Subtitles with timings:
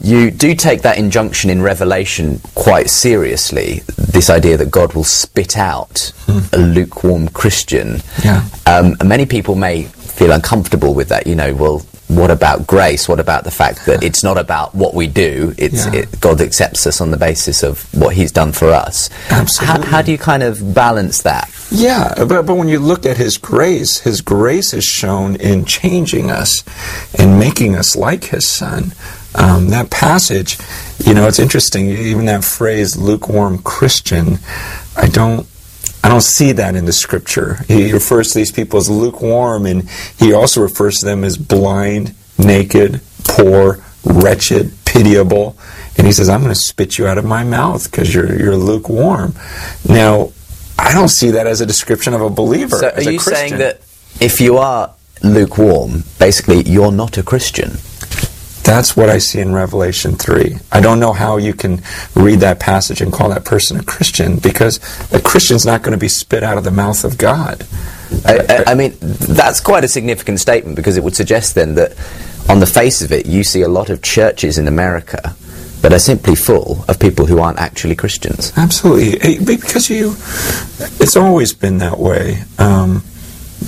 [0.00, 3.82] you do take that injunction in Revelation quite seriously.
[3.96, 6.12] This idea that God will spit out
[6.52, 8.00] a lukewarm Christian.
[8.24, 8.44] Yeah.
[8.66, 11.26] Um, many people may feel uncomfortable with that.
[11.26, 11.78] You know, well,
[12.08, 13.08] what about grace?
[13.08, 15.54] What about the fact that it's not about what we do?
[15.56, 16.00] It's Yeah.
[16.00, 19.08] it, God accepts us on the basis of what He's done for us.
[19.30, 19.84] Absolutely.
[19.84, 21.48] How, how do you kind of balance that?
[21.70, 26.30] Yeah, but, but when you look at His grace, His grace is shown in changing
[26.30, 26.64] us
[27.18, 28.92] and making us like His Son.
[29.34, 30.58] Um, that passage,
[31.04, 31.88] you know, it's interesting.
[31.88, 34.38] Even that phrase, lukewarm Christian,
[34.96, 35.46] I don't.
[36.04, 37.62] I don't see that in the scripture.
[37.68, 42.16] He refers to these people as lukewarm, and he also refers to them as blind,
[42.36, 45.56] naked, poor, wretched, pitiable.
[45.96, 48.56] And he says, I'm going to spit you out of my mouth because you're, you're
[48.56, 49.34] lukewarm.
[49.88, 50.32] Now,
[50.76, 52.78] I don't see that as a description of a believer.
[52.78, 53.80] So, as are a you saying that
[54.20, 54.92] if you are
[55.22, 57.76] lukewarm, basically you're not a Christian?
[58.72, 60.56] That's what I see in Revelation 3.
[60.72, 61.82] I don't know how you can
[62.14, 64.78] read that passage and call that person a Christian because
[65.12, 67.66] a Christian's not going to be spit out of the mouth of God.
[68.24, 71.90] I, I, I mean, that's quite a significant statement because it would suggest then that,
[72.48, 75.36] on the face of it, you see a lot of churches in America
[75.82, 78.54] that are simply full of people who aren't actually Christians.
[78.56, 80.12] Absolutely, because you,
[80.98, 82.42] it's always been that way.
[82.58, 83.04] Um,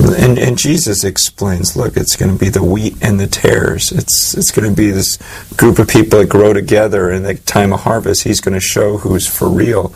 [0.01, 3.93] and, and Jesus explains, look, it's going to be the wheat and the tares.
[3.93, 5.19] It's it's going to be this
[5.57, 7.11] group of people that grow together.
[7.11, 9.95] And the time of harvest, He's going to show who's for real.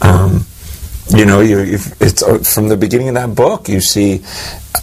[0.00, 0.46] Um,
[1.10, 1.58] you know, you,
[2.00, 3.68] it's uh, from the beginning of that book.
[3.68, 4.22] You see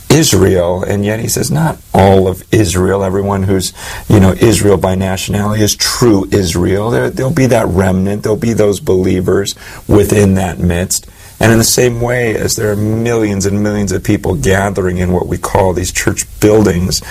[0.09, 3.03] Israel, and yet He says not all of Israel.
[3.03, 3.73] Everyone who's
[4.09, 6.89] you know Israel by nationality is true Israel.
[6.89, 8.23] There, there'll be that remnant.
[8.23, 9.55] There'll be those believers
[9.88, 11.07] within that midst.
[11.39, 15.11] And in the same way as there are millions and millions of people gathering in
[15.11, 17.02] what we call these church buildings,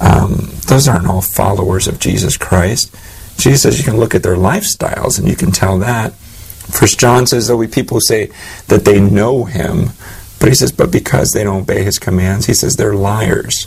[0.00, 2.94] um, those aren't all followers of Jesus Christ.
[3.38, 6.12] Jesus says you can look at their lifestyles and you can tell that.
[6.12, 8.30] First John says there'll be people who say
[8.68, 9.90] that they know him,
[10.38, 13.66] but he says, but because they don't obey his commands, he says they're liars.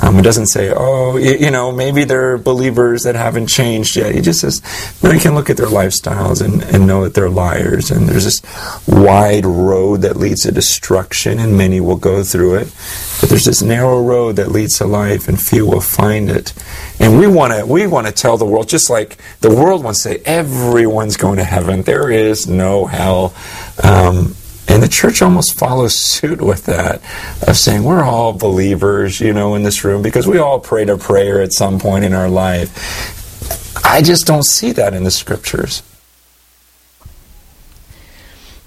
[0.00, 4.14] Um, it doesn't say, oh, you, you know, maybe they're believers that haven't changed yet.
[4.14, 4.62] He just says,
[5.02, 7.90] no, you can look at their lifestyles and, and know that they're liars.
[7.90, 8.42] And there's this
[8.88, 12.74] wide road that leads to destruction, and many will go through it.
[13.20, 16.54] But there's this narrow road that leads to life, and few will find it.
[16.98, 20.02] And we want to we want to tell the world, just like the world wants
[20.04, 21.82] to say, everyone's going to heaven.
[21.82, 23.34] There is no hell.
[23.82, 24.36] Um,
[24.68, 27.02] and the church almost follows suit with that,
[27.46, 30.96] of saying we're all believers, you know, in this room because we all prayed a
[30.96, 33.84] prayer at some point in our life.
[33.84, 35.82] I just don't see that in the scriptures.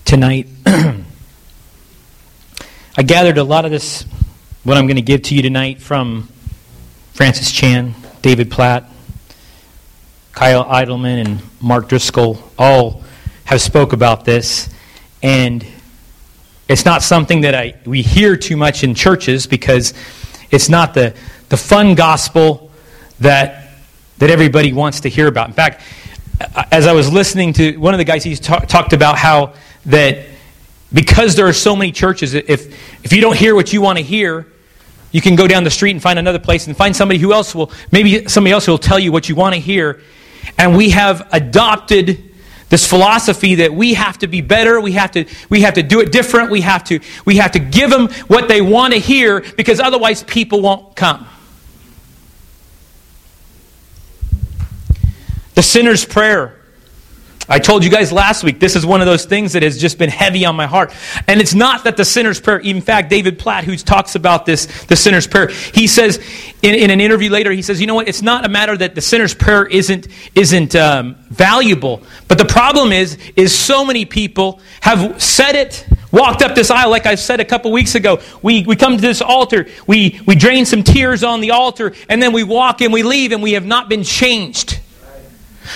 [0.06, 0.48] tonight.
[2.98, 4.06] I gathered a lot of this,
[4.64, 6.30] what I'm going to give to you tonight, from
[7.14, 8.90] Francis Chan, David Platt,
[10.32, 12.38] Kyle Idleman, and Mark Driscoll.
[12.58, 13.04] All
[13.46, 14.70] have spoke about this,
[15.24, 15.66] and
[16.68, 19.94] it's not something that I we hear too much in churches because
[20.52, 21.16] it's not the
[21.50, 22.72] the fun gospel
[23.20, 23.70] that
[24.18, 25.48] that everybody wants to hear about.
[25.48, 25.82] In fact,
[26.72, 29.54] as I was listening to one of the guys, he ta- talked about how
[29.86, 30.26] that
[30.94, 32.68] because there are so many churches, if
[33.04, 34.48] if you don't hear what you want to hear,
[35.12, 37.54] you can go down the street and find another place and find somebody who else
[37.54, 40.02] will maybe somebody else will tell you what you want to hear.
[40.58, 42.25] And we have adopted
[42.70, 46.02] this philosophy that we have to be better, we have to we have to do
[46.02, 49.42] it different, we have to we have to give them what they want to hear
[49.56, 51.28] because otherwise people won't come.
[55.54, 56.65] The sinner's prayer.
[57.48, 60.00] I told you guys last week, this is one of those things that has just
[60.00, 60.92] been heavy on my heart.
[61.28, 64.66] And it's not that the sinner's prayer, in fact, David Platt, who talks about this,
[64.86, 66.18] the sinner's prayer, he says
[66.64, 68.96] in, in an interview later, he says, you know what, it's not a matter that
[68.96, 72.02] the sinner's prayer isn't, isn't um, valuable.
[72.28, 76.90] But the problem is, is so many people have said it, walked up this aisle,
[76.90, 78.22] like I said a couple weeks ago.
[78.42, 82.24] We, we come to this altar, we, we drain some tears on the altar, and
[82.24, 84.80] then we walk and we leave, and we have not been changed.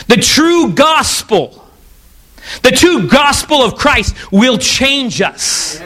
[0.07, 1.65] The true gospel,
[2.63, 5.81] the true gospel of Christ will change us.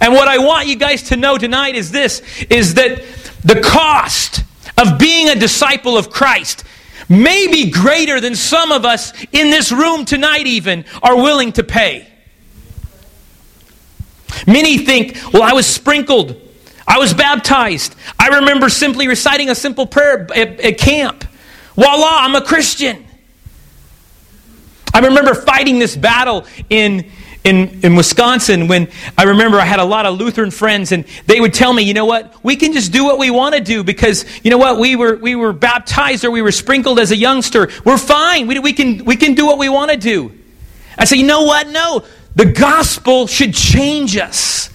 [0.00, 3.02] And what I want you guys to know tonight is this is that
[3.44, 4.44] the cost
[4.78, 6.64] of being a disciple of Christ
[7.08, 11.64] may be greater than some of us in this room tonight even are willing to
[11.64, 12.06] pay.
[14.46, 16.40] Many think, well, I was sprinkled.
[16.86, 17.94] I was baptized.
[18.18, 21.24] I remember simply reciting a simple prayer at, at camp.
[21.74, 23.06] Voila, I'm a Christian.
[24.92, 27.10] I remember fighting this battle in,
[27.44, 31.40] in, in Wisconsin when I remember I had a lot of Lutheran friends and they
[31.40, 33.84] would tell me, you know what, we can just do what we want to do
[33.84, 37.16] because, you know what, we were, we were baptized or we were sprinkled as a
[37.16, 37.70] youngster.
[37.84, 38.46] We're fine.
[38.48, 40.32] We, we, can, we can do what we want to do.
[40.98, 41.68] I say, you know what?
[41.68, 42.04] No.
[42.34, 44.68] The gospel should change us.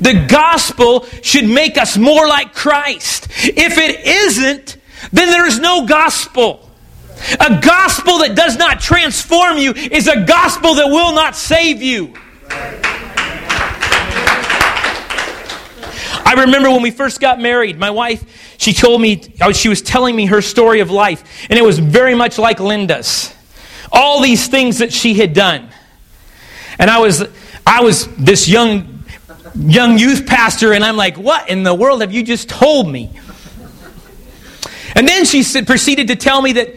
[0.00, 3.28] The gospel should make us more like Christ.
[3.44, 4.76] If it isn't,
[5.12, 6.68] then there is no gospel.
[7.38, 12.14] A gospel that does not transform you is a gospel that will not save you.
[16.24, 19.82] I remember when we first got married, my wife, she told me, oh, she was
[19.82, 23.34] telling me her story of life, and it was very much like Linda's.
[23.90, 25.68] All these things that she had done.
[26.78, 27.24] And I was,
[27.66, 29.02] I was this young,
[29.56, 33.10] young youth pastor, and I'm like, what in the world have you just told me?
[34.94, 36.74] And then she proceeded to tell me that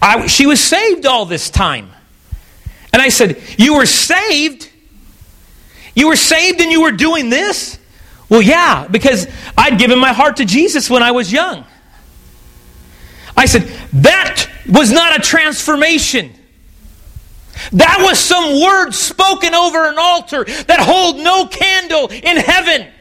[0.00, 1.90] I, she was saved all this time.
[2.92, 4.68] And I said, You were saved?
[5.94, 7.78] You were saved and you were doing this?
[8.28, 9.26] Well, yeah, because
[9.56, 11.64] I'd given my heart to Jesus when I was young.
[13.36, 13.62] I said,
[13.92, 16.32] That was not a transformation.
[17.72, 22.91] That was some words spoken over an altar that hold no candle in heaven.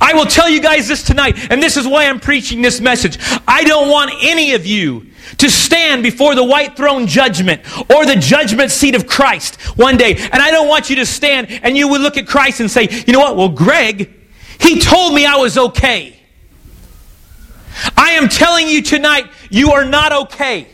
[0.00, 3.18] I will tell you guys this tonight, and this is why I'm preaching this message.
[3.46, 5.06] I don't want any of you
[5.38, 10.16] to stand before the white throne judgment or the judgment seat of Christ one day.
[10.16, 12.88] And I don't want you to stand and you would look at Christ and say,
[13.06, 13.36] you know what?
[13.36, 14.12] Well, Greg,
[14.60, 16.20] he told me I was okay.
[17.96, 20.68] I am telling you tonight, you are not okay.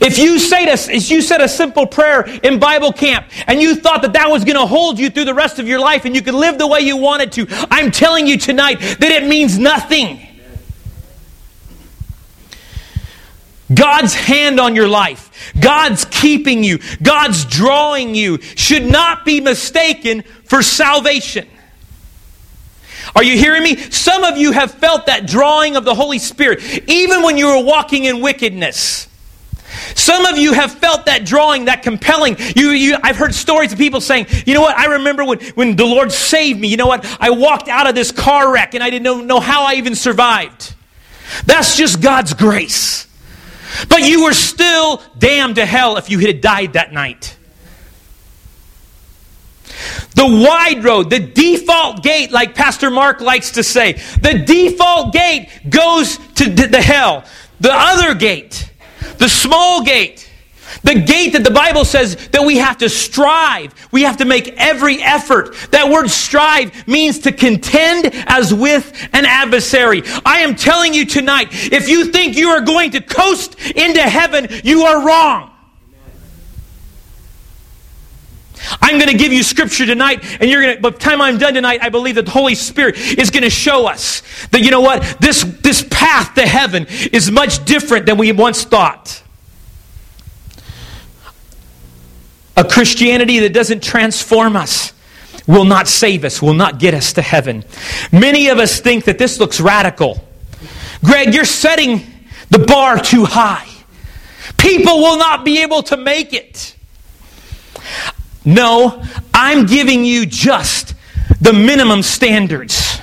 [0.00, 3.74] If you say to, if you said a simple prayer in Bible camp and you
[3.74, 6.14] thought that that was going to hold you through the rest of your life and
[6.14, 9.58] you could live the way you wanted to, I'm telling you tonight that it means
[9.58, 10.28] nothing.
[13.74, 20.22] God's hand on your life, God's keeping you, God's drawing you should not be mistaken
[20.44, 21.48] for salvation.
[23.14, 23.76] Are you hearing me?
[23.76, 27.64] Some of you have felt that drawing of the Holy Spirit, even when you were
[27.64, 29.08] walking in wickedness.
[29.94, 32.36] Some of you have felt that drawing, that compelling.
[32.56, 35.76] You, you, I've heard stories of people saying, you know what, I remember when, when
[35.76, 36.68] the Lord saved me.
[36.68, 39.40] You know what, I walked out of this car wreck and I didn't know, know
[39.40, 40.74] how I even survived.
[41.46, 43.06] That's just God's grace.
[43.88, 47.36] But you were still damned to hell if you had died that night.
[50.14, 55.48] The wide road, the default gate, like Pastor Mark likes to say, the default gate
[55.68, 57.24] goes to the hell.
[57.60, 58.70] The other gate,
[59.22, 60.28] the small gate,
[60.82, 63.72] the gate that the Bible says that we have to strive.
[63.92, 65.54] We have to make every effort.
[65.70, 70.02] That word strive means to contend as with an adversary.
[70.26, 74.48] I am telling you tonight, if you think you are going to coast into heaven,
[74.64, 75.51] you are wrong.
[78.80, 81.38] I'm going to give you scripture tonight, and you're going to, by the time I'm
[81.38, 84.70] done tonight, I believe that the Holy Spirit is going to show us that, you
[84.70, 89.22] know what, this, this path to heaven is much different than we once thought.
[92.56, 94.92] A Christianity that doesn't transform us
[95.46, 97.64] will not save us, will not get us to heaven.
[98.12, 100.22] Many of us think that this looks radical.
[101.04, 102.06] Greg, you're setting
[102.50, 103.66] the bar too high.
[104.56, 106.76] People will not be able to make it.
[108.44, 109.02] No,
[109.32, 110.94] I'm giving you just
[111.40, 113.00] the minimum standards.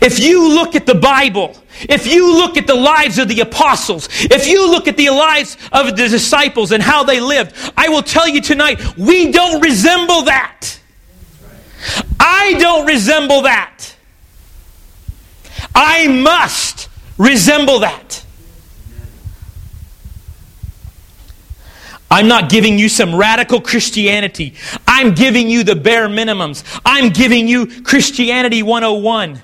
[0.00, 4.08] If you look at the Bible, if you look at the lives of the apostles,
[4.22, 8.02] if you look at the lives of the disciples and how they lived, I will
[8.02, 10.80] tell you tonight, we don't resemble that.
[12.18, 13.94] I don't resemble that.
[15.74, 18.24] I must resemble that.
[22.10, 24.54] I'm not giving you some radical Christianity.
[24.86, 26.64] I'm giving you the bare minimums.
[26.84, 29.42] I'm giving you Christianity 101.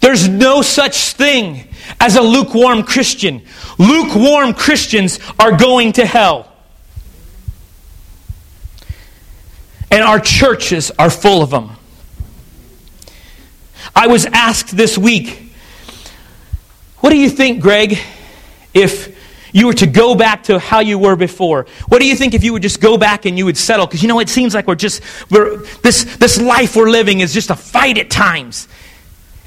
[0.00, 1.68] There's no such thing
[2.00, 3.42] as a lukewarm Christian.
[3.78, 6.52] Lukewarm Christians are going to hell.
[9.90, 11.70] And our churches are full of them.
[13.94, 15.52] I was asked this week,
[16.98, 17.98] what do you think, Greg,
[18.74, 19.15] if
[19.56, 21.64] you were to go back to how you were before?
[21.88, 23.86] What do you think if you would just go back and you would settle?
[23.86, 27.32] Because you know, it seems like we're just, we're, this, this life we're living is
[27.32, 28.68] just a fight at times.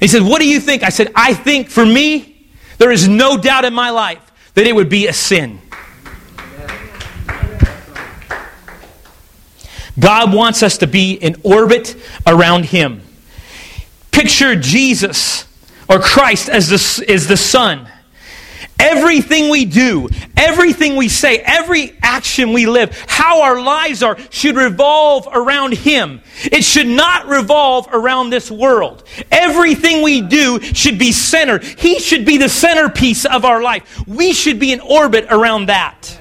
[0.00, 0.82] He said, What do you think?
[0.82, 2.48] I said, I think for me,
[2.78, 5.60] there is no doubt in my life that it would be a sin.
[9.96, 11.94] God wants us to be in orbit
[12.26, 13.02] around Him.
[14.10, 15.46] Picture Jesus
[15.88, 17.88] or Christ as the, as the sun.
[18.80, 20.08] Everything we do,
[20.38, 26.22] everything we say, every action we live, how our lives are, should revolve around Him.
[26.44, 29.04] It should not revolve around this world.
[29.30, 31.62] Everything we do should be centered.
[31.62, 34.02] He should be the centerpiece of our life.
[34.06, 36.18] We should be in orbit around that.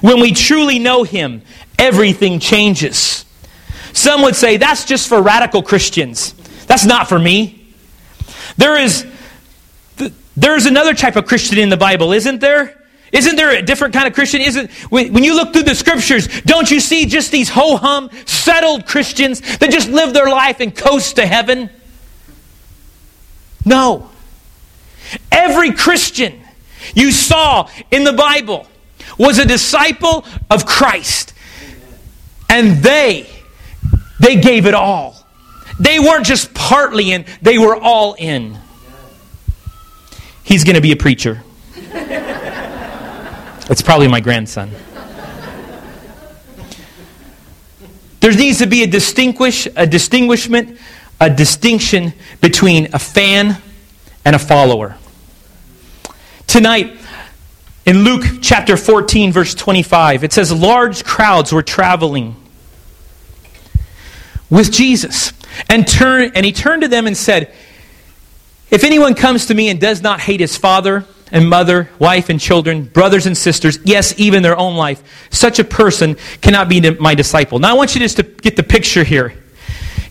[0.00, 1.42] When we truly know Him,
[1.78, 3.26] everything changes.
[3.92, 6.32] Some would say that's just for radical Christians.
[6.66, 7.74] That's not for me.
[8.56, 9.04] There is
[10.36, 12.76] there's another type of Christian in the Bible, isn't there?
[13.12, 14.40] Isn't there a different kind of Christian?
[14.40, 18.86] Isn't when you look through the scriptures, don't you see just these ho hum, settled
[18.86, 21.70] Christians that just live their life and coast to heaven?
[23.64, 24.10] No.
[25.32, 26.40] Every Christian
[26.94, 28.66] you saw in the Bible
[29.18, 31.34] was a disciple of Christ.
[32.48, 33.28] And they
[34.20, 35.16] they gave it all.
[35.80, 38.58] They weren't just partly in, they were all in.
[40.50, 41.44] He's going to be a preacher.
[43.70, 44.72] It's probably my grandson.
[48.18, 50.76] There needs to be a distinguish, a distinguishment,
[51.20, 53.62] a distinction between a fan
[54.24, 54.96] and a follower.
[56.48, 56.98] Tonight,
[57.86, 62.34] in Luke chapter 14, verse 25, it says, Large crowds were traveling
[64.50, 65.32] with Jesus.
[65.68, 67.54] And, turn, and he turned to them and said,
[68.70, 72.40] If anyone comes to me and does not hate his father and mother, wife and
[72.40, 77.14] children, brothers and sisters, yes, even their own life, such a person cannot be my
[77.14, 77.58] disciple.
[77.58, 79.34] Now I want you just to get the picture here.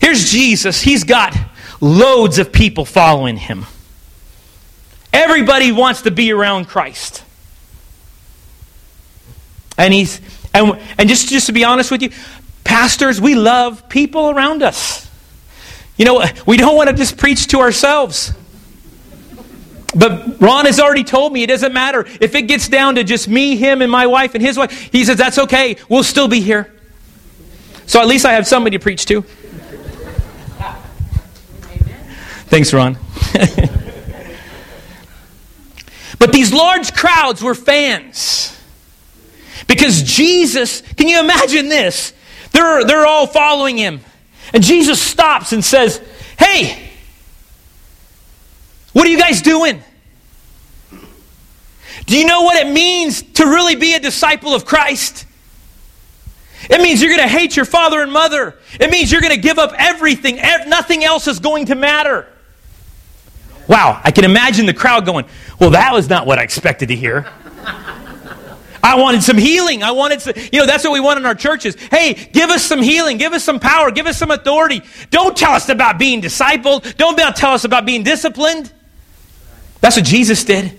[0.00, 0.80] Here's Jesus.
[0.80, 1.36] He's got
[1.80, 3.66] loads of people following him.
[5.12, 7.24] Everybody wants to be around Christ.
[9.76, 10.20] And he's
[10.52, 12.10] and, and just, just to be honest with you,
[12.64, 15.08] Pastors, we love people around us.
[15.96, 18.32] You know, we don't want to just preach to ourselves.
[19.94, 22.06] But Ron has already told me it doesn't matter.
[22.20, 25.04] If it gets down to just me, him, and my wife and his wife, he
[25.04, 25.76] says, that's okay.
[25.88, 26.72] We'll still be here.
[27.86, 29.22] So at least I have somebody to preach to.
[32.46, 32.96] Thanks, Ron.
[36.18, 38.56] but these large crowds were fans.
[39.66, 42.12] Because Jesus, can you imagine this?
[42.52, 44.00] They're, they're all following him.
[44.52, 46.00] And Jesus stops and says,
[46.38, 46.89] Hey,
[48.92, 49.82] what are you guys doing?
[52.06, 55.26] Do you know what it means to really be a disciple of Christ?
[56.68, 58.56] It means you're going to hate your father and mother.
[58.78, 60.36] It means you're going to give up everything.
[60.66, 62.26] Nothing else is going to matter.
[63.68, 65.26] Wow, I can imagine the crowd going,
[65.60, 67.30] Well, that was not what I expected to hear.
[68.82, 69.82] I wanted some healing.
[69.82, 71.76] I wanted some, you know, that's what we want in our churches.
[71.90, 73.18] Hey, give us some healing.
[73.18, 73.90] Give us some power.
[73.90, 74.82] Give us some authority.
[75.10, 76.96] Don't tell us about being discipled.
[76.96, 78.72] Don't tell us about being disciplined.
[79.80, 80.76] That's what Jesus did.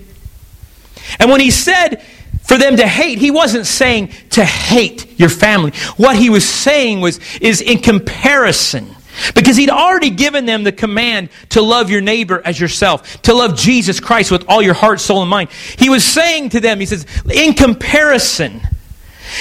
[1.19, 2.03] And when he said
[2.43, 5.71] for them to hate, he wasn't saying to hate your family.
[5.97, 8.95] What he was saying was, is in comparison
[9.35, 13.57] because he'd already given them the command to love your neighbor as yourself, to love
[13.57, 15.49] Jesus Christ with all your heart, soul, and mind.
[15.77, 18.61] He was saying to them, he says, in comparison,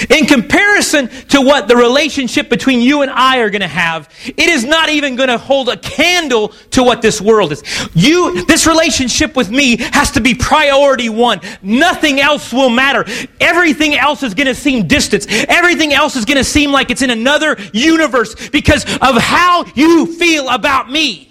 [0.09, 4.49] in comparison to what the relationship between you and I are going to have, it
[4.49, 7.63] is not even going to hold a candle to what this world is.
[7.93, 11.41] You, this relationship with me has to be priority one.
[11.61, 13.05] Nothing else will matter.
[13.39, 15.27] Everything else is going to seem distant.
[15.49, 20.05] Everything else is going to seem like it's in another universe because of how you
[20.17, 21.27] feel about me.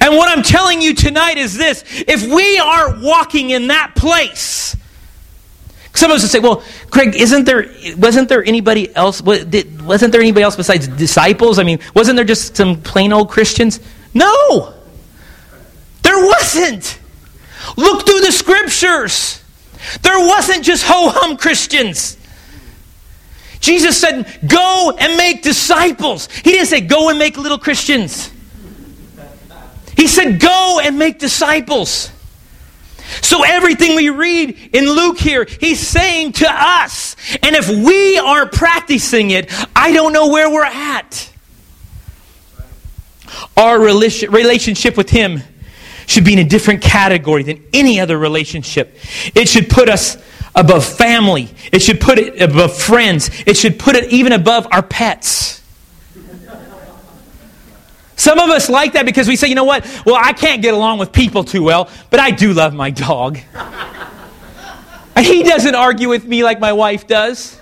[0.00, 4.76] And what I'm telling you tonight is this if we aren't walking in that place,
[5.98, 10.20] some of us would say, well, Craig, isn't there, wasn't there anybody else, wasn't there
[10.20, 11.58] anybody else besides disciples?
[11.58, 13.80] I mean, wasn't there just some plain old Christians?
[14.14, 14.74] No!
[16.02, 16.98] There wasn't!
[17.76, 19.42] Look through the scriptures.
[20.02, 22.16] There wasn't just ho hum Christians.
[23.60, 26.28] Jesus said, Go and make disciples.
[26.28, 28.30] He didn't say, Go and make little Christians.
[29.96, 32.12] He said, Go and make disciples.
[33.22, 37.16] So everything we read in Luke here, he's saying to us.
[37.42, 41.32] And if we aren't practicing it, I don't know where we're at.
[43.56, 45.42] Our relationship with him
[46.06, 48.98] should be in a different category than any other relationship.
[49.34, 50.16] It should put us
[50.54, 51.50] above family.
[51.70, 53.30] It should put it above friends.
[53.46, 55.62] It should put it even above our pets.
[58.18, 59.86] Some of us like that because we say, you know what?
[60.04, 63.38] Well, I can't get along with people too well, but I do love my dog.
[65.14, 67.60] And he doesn't argue with me like my wife does.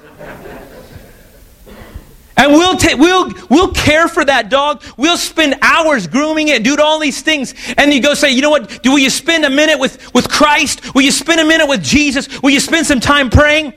[2.38, 4.82] And we'll, ta- we'll, we'll care for that dog.
[4.96, 7.54] We'll spend hours grooming it, do all these things.
[7.76, 8.82] And you go say, you know what?
[8.82, 10.94] Do, will you spend a minute with, with Christ?
[10.94, 12.42] Will you spend a minute with Jesus?
[12.42, 13.75] Will you spend some time praying?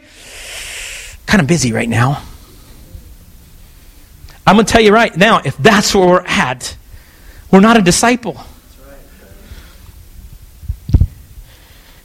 [1.25, 2.23] Kind of busy right now.
[4.49, 6.75] I'm going to tell you right now, if that's where we're at,
[7.51, 8.35] we're not a disciple.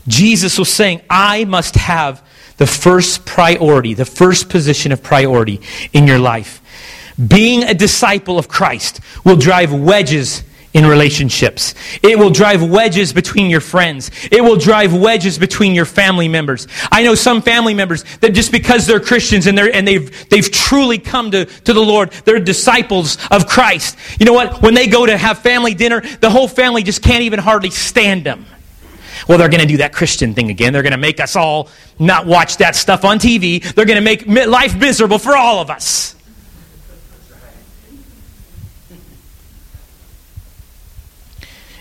[0.06, 2.22] Jesus was saying, I must have
[2.58, 5.62] the first priority, the first position of priority
[5.94, 6.60] in your life.
[7.16, 11.74] Being a disciple of Christ will drive wedges in relationships.
[12.02, 14.10] It will drive wedges between your friends.
[14.30, 16.66] It will drive wedges between your family members.
[16.90, 20.50] I know some family members that just because they're Christians and they're and they've they've
[20.50, 23.96] truly come to, to the Lord, they're disciples of Christ.
[24.18, 24.60] You know what?
[24.62, 28.24] When they go to have family dinner, the whole family just can't even hardly stand
[28.24, 28.44] them.
[29.28, 30.72] Well, they're going to do that Christian thing again.
[30.72, 33.62] They're going to make us all not watch that stuff on TV.
[33.62, 36.16] They're going to make life miserable for all of us.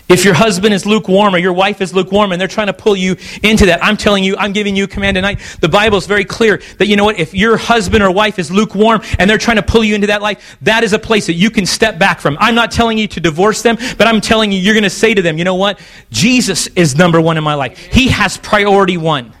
[0.06, 2.94] If your husband is lukewarm or your wife is lukewarm and they're trying to pull
[2.94, 5.40] you into that, I'm telling you, I'm giving you a command tonight.
[5.60, 7.18] The Bible is very clear that you know what?
[7.18, 10.20] If your husband or wife is lukewarm and they're trying to pull you into that
[10.20, 12.36] life, that is a place that you can step back from.
[12.38, 15.14] I'm not telling you to divorce them, but I'm telling you, you're going to say
[15.14, 15.80] to them, you know what?
[16.10, 17.78] Jesus is number one in my life.
[17.78, 19.32] He has priority one.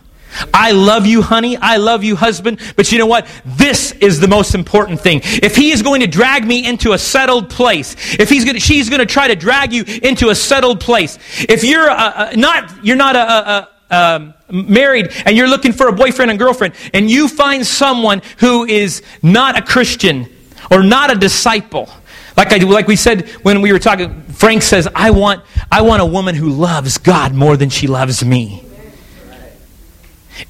[0.52, 1.56] I love you, honey.
[1.56, 2.60] I love you, husband.
[2.76, 3.26] But you know what?
[3.44, 5.20] This is the most important thing.
[5.24, 8.60] If he is going to drag me into a settled place, if he's going to,
[8.60, 12.32] she's going to try to drag you into a settled place, if you're uh, uh,
[12.36, 16.38] not, you're not a, a, a um, married and you're looking for a boyfriend and
[16.38, 20.28] girlfriend, and you find someone who is not a Christian
[20.70, 21.88] or not a disciple,
[22.36, 26.02] like I like we said when we were talking, Frank says, "I want I want
[26.02, 28.64] a woman who loves God more than she loves me."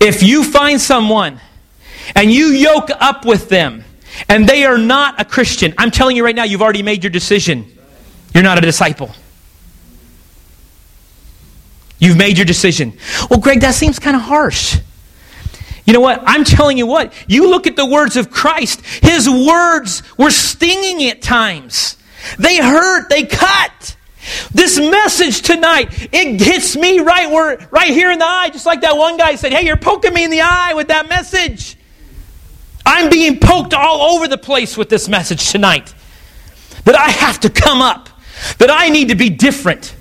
[0.00, 1.40] If you find someone
[2.14, 3.84] and you yoke up with them
[4.28, 7.10] and they are not a Christian, I'm telling you right now, you've already made your
[7.10, 7.70] decision.
[8.32, 9.14] You're not a disciple.
[11.98, 12.98] You've made your decision.
[13.30, 14.78] Well, Greg, that seems kind of harsh.
[15.86, 16.22] You know what?
[16.26, 17.12] I'm telling you what.
[17.28, 18.80] You look at the words of Christ.
[19.02, 21.96] His words were stinging at times.
[22.38, 23.10] They hurt.
[23.10, 23.96] They cut.
[24.52, 28.80] This message tonight, it hits me right where, right here in the eye, just like
[28.80, 31.76] that one guy said, Hey, you're poking me in the eye with that message.
[32.86, 35.94] I'm being poked all over the place with this message tonight.
[36.84, 38.08] That I have to come up,
[38.58, 39.94] that I need to be different.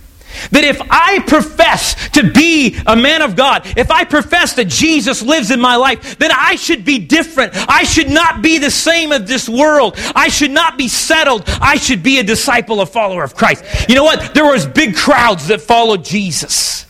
[0.51, 5.21] That if I profess to be a man of God, if I profess that Jesus
[5.21, 7.53] lives in my life, then I should be different.
[7.55, 9.95] I should not be the same of this world.
[10.15, 11.43] I should not be settled.
[11.47, 13.63] I should be a disciple, a follower of Christ.
[13.89, 14.33] You know what?
[14.33, 16.85] There was big crowds that followed Jesus.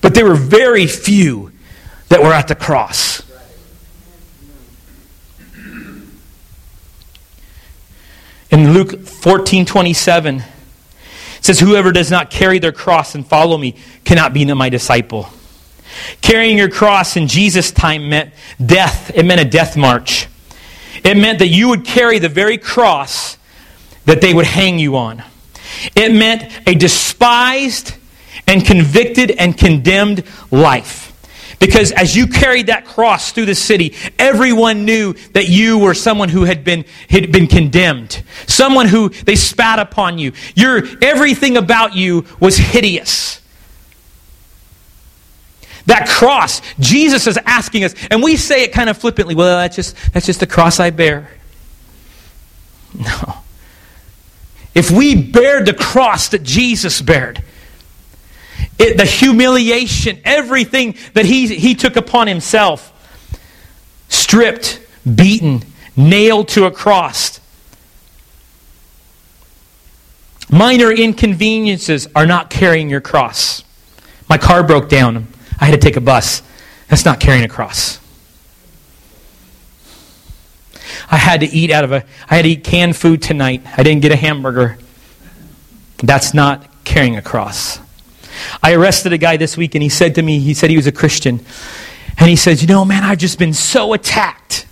[0.00, 1.52] But there were very few
[2.08, 3.22] that were at the cross.
[8.50, 10.42] In Luke 14 27,
[11.40, 15.28] says, Whoever does not carry their cross and follow me cannot be my disciple.
[16.20, 18.32] Carrying your cross in Jesus' time meant
[18.64, 19.10] death.
[19.14, 20.28] It meant a death march.
[21.04, 23.38] It meant that you would carry the very cross
[24.04, 25.22] that they would hang you on.
[25.94, 27.94] It meant a despised
[28.46, 31.09] and convicted and condemned life.
[31.60, 36.30] Because as you carried that cross through the city, everyone knew that you were someone
[36.30, 38.24] who had been, had been condemned.
[38.46, 40.32] Someone who they spat upon you.
[40.56, 43.42] Your, everything about you was hideous.
[45.84, 49.76] That cross, Jesus is asking us, and we say it kind of flippantly, well, that's
[49.76, 51.28] just, that's just the cross I bear.
[52.98, 53.34] No.
[54.74, 57.42] If we bared the cross that Jesus bared,
[58.80, 62.96] it, the humiliation, everything that he, he took upon himself,
[64.08, 64.80] stripped,
[65.14, 65.62] beaten,
[65.96, 67.40] nailed to a cross.
[70.50, 73.62] Minor inconveniences are not carrying your cross.
[74.28, 75.28] My car broke down.
[75.60, 76.42] I had to take a bus.
[76.88, 78.00] That's not carrying a cross.
[81.10, 83.62] I had to eat out of a I had to eat canned food tonight.
[83.76, 84.78] I didn't get a hamburger.
[85.98, 87.78] That's not carrying a cross.
[88.62, 90.86] I arrested a guy this week and he said to me, he said he was
[90.86, 91.44] a Christian.
[92.18, 94.66] And he says, You know, man, I've just been so attacked.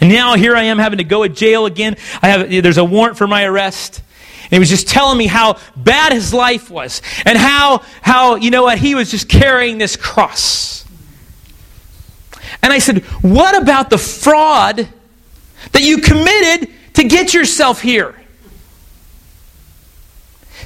[0.00, 1.96] And now here I am having to go to jail again.
[2.22, 4.02] I have, there's a warrant for my arrest.
[4.44, 8.50] And he was just telling me how bad his life was and how, how, you
[8.50, 10.84] know what, he was just carrying this cross.
[12.62, 14.88] And I said, What about the fraud
[15.72, 18.19] that you committed to get yourself here?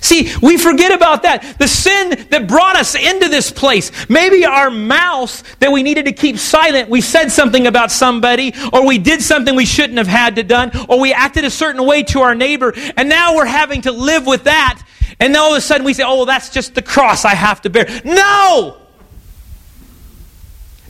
[0.01, 1.59] See, we forget about that.
[1.59, 3.91] The sin that brought us into this place.
[4.09, 8.87] Maybe our mouth that we needed to keep silent, we said something about somebody, or
[8.87, 12.03] we did something we shouldn't have had to done, or we acted a certain way
[12.05, 14.83] to our neighbor, and now we're having to live with that.
[15.21, 17.35] And then all of a sudden we say, oh, well, that's just the cross I
[17.35, 17.87] have to bear.
[18.05, 18.79] No!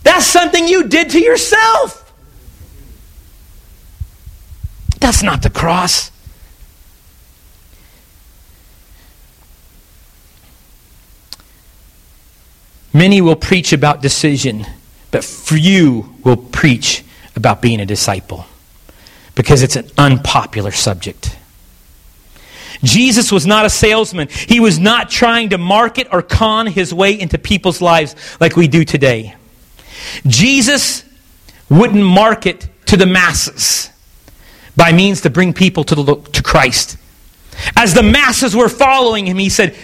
[0.03, 2.13] That's something you did to yourself.
[5.01, 6.11] That's not the cross.
[12.95, 14.65] Many will preach about decision,
[15.11, 17.05] but few will preach
[17.35, 18.47] about being a disciple
[19.35, 21.37] because it's an unpopular subject.
[22.85, 24.29] Jesus was not a salesman.
[24.31, 28.69] He was not trying to market or con his way into people's lives like we
[28.69, 29.35] do today.
[30.27, 31.05] Jesus
[31.69, 33.91] wouldn't market to the masses
[34.77, 36.97] by means to bring people to, the, to Christ.
[37.75, 39.77] As the masses were following him, he said,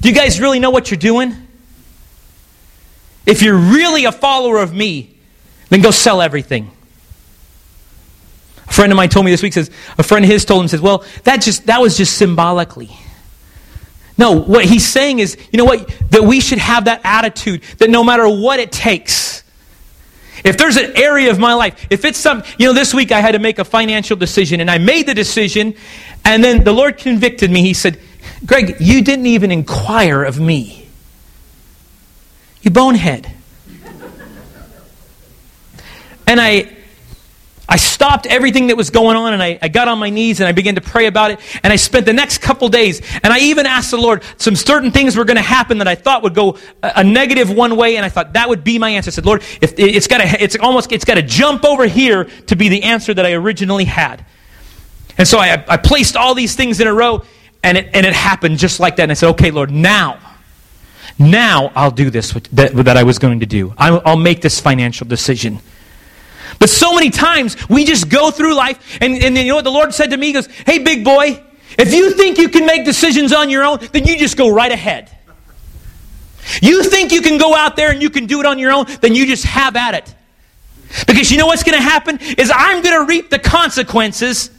[0.00, 1.34] Do you guys really know what you're doing?
[3.26, 5.14] If you're really a follower of me,
[5.68, 6.70] then go sell everything.
[8.66, 10.68] A friend of mine told me this week says a friend of his told him
[10.68, 12.90] says, "Well, that just that was just symbolically."
[14.16, 17.88] No, what he's saying is, you know what, that we should have that attitude that
[17.88, 19.42] no matter what it takes,
[20.44, 23.20] if there's an area of my life, if it's some, you know, this week I
[23.20, 25.74] had to make a financial decision and I made the decision
[26.24, 27.62] and then the Lord convicted me.
[27.62, 27.98] He said,
[28.44, 30.79] Greg, you didn't even inquire of me.
[32.62, 33.32] You bonehead.
[36.26, 36.76] and I,
[37.70, 40.48] I stopped everything that was going on and I, I, got on my knees and
[40.48, 41.38] I began to pray about it.
[41.62, 44.90] And I spent the next couple days and I even asked the Lord, some certain
[44.90, 47.96] things were going to happen that I thought would go a, a, negative one way.
[47.96, 49.10] And I thought that would be my answer.
[49.10, 52.24] I said, Lord, if it's got to, it's almost, it's got to jump over here
[52.24, 54.26] to be the answer that I originally had.
[55.16, 57.22] And so I, I placed all these things in a row
[57.62, 59.04] and it, and it happened just like that.
[59.04, 60.18] And I said, okay, Lord, now
[61.20, 63.74] now I'll do this that, that I was going to do.
[63.76, 65.60] I'll, I'll make this financial decision.
[66.58, 69.70] But so many times we just go through life, and, and you know what the
[69.70, 70.28] Lord said to me?
[70.28, 71.42] He goes, Hey, big boy,
[71.78, 74.72] if you think you can make decisions on your own, then you just go right
[74.72, 75.16] ahead.
[76.62, 78.86] You think you can go out there and you can do it on your own,
[79.00, 80.14] then you just have at it.
[81.06, 82.18] Because you know what's going to happen?
[82.38, 84.50] Is I'm going to reap the consequences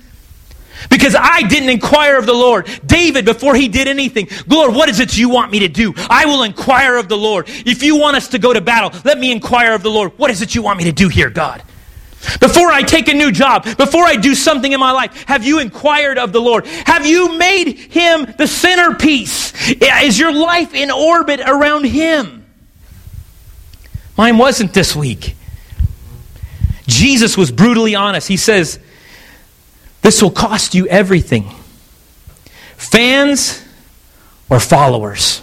[0.89, 2.67] because I didn't inquire of the Lord.
[2.85, 5.93] David, before he did anything, Lord, what is it you want me to do?
[6.09, 7.47] I will inquire of the Lord.
[7.49, 10.17] If you want us to go to battle, let me inquire of the Lord.
[10.17, 11.63] What is it you want me to do here, God?
[12.39, 15.59] Before I take a new job, before I do something in my life, have you
[15.59, 16.67] inquired of the Lord?
[16.67, 19.53] Have you made him the centerpiece?
[19.81, 22.45] Is your life in orbit around him?
[24.17, 25.35] Mine wasn't this week.
[26.85, 28.27] Jesus was brutally honest.
[28.27, 28.79] He says,
[30.01, 31.49] this will cost you everything
[32.77, 33.63] fans
[34.49, 35.41] or followers.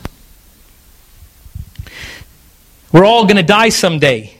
[2.92, 4.35] We're all going to die someday.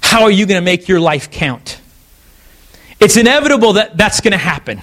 [0.00, 1.80] How are you going to make your life count?
[3.00, 4.80] It's inevitable that that's going to happen.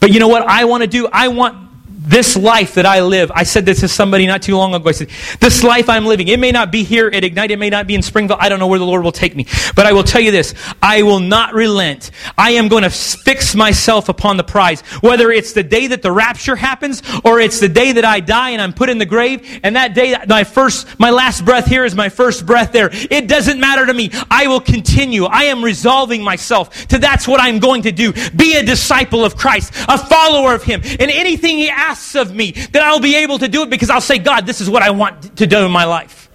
[0.00, 1.06] But you know what I want to do?
[1.12, 1.69] I want
[2.02, 4.88] this life that I live, I said this to somebody not too long ago.
[4.88, 7.68] I said, This life I'm living, it may not be here at Ignite, it may
[7.68, 8.38] not be in Springville.
[8.40, 9.46] I don't know where the Lord will take me.
[9.76, 12.10] But I will tell you this I will not relent.
[12.38, 14.80] I am going to fix myself upon the prize.
[15.02, 18.50] Whether it's the day that the rapture happens or it's the day that I die
[18.50, 21.84] and I'm put in the grave, and that day, my first, my last breath here
[21.84, 22.88] is my first breath there.
[22.92, 24.10] It doesn't matter to me.
[24.30, 25.24] I will continue.
[25.24, 28.14] I am resolving myself to that's what I'm going to do.
[28.34, 30.80] Be a disciple of Christ, a follower of Him.
[30.82, 33.90] And anything He asks, asks of me, that I'll be able to do it because
[33.90, 36.28] I'll say, God, this is what I want to do in my life.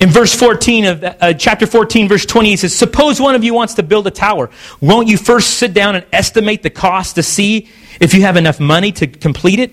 [0.00, 3.54] In verse 14 of uh, chapter 14, verse 20, he says, Suppose one of you
[3.54, 4.50] wants to build a tower.
[4.80, 8.58] Won't you first sit down and estimate the cost to see if you have enough
[8.58, 9.70] money to complete it?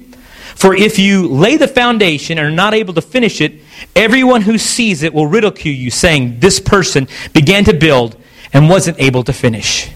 [0.56, 3.62] For if you lay the foundation and are not able to finish it,
[3.96, 8.16] everyone who sees it will ridicule you, saying, This person began to build
[8.54, 9.90] and wasn't able to finish.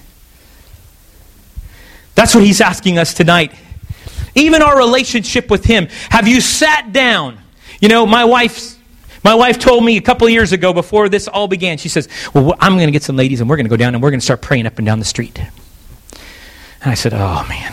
[2.15, 3.53] That's what he's asking us tonight.
[4.35, 5.87] Even our relationship with him.
[6.09, 7.37] Have you sat down?
[7.79, 8.77] You know, my wife
[9.23, 12.55] my wife told me a couple years ago before this all began, she says, Well,
[12.59, 14.19] I'm going to get some ladies and we're going to go down and we're going
[14.19, 15.39] to start praying up and down the street.
[15.39, 17.71] And I said, Oh, man.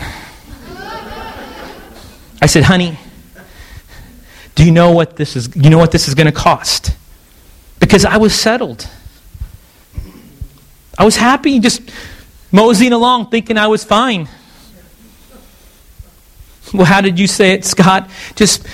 [2.41, 2.97] I said, Honey,
[4.55, 5.53] do you know what this is?
[5.55, 6.95] You know what this is going to cost?
[7.79, 8.87] Because I was settled.
[10.97, 11.81] I was happy, just
[12.51, 14.27] moseying along thinking I was fine.
[16.73, 18.09] Well, how did you say it, Scott?
[18.35, 18.65] Just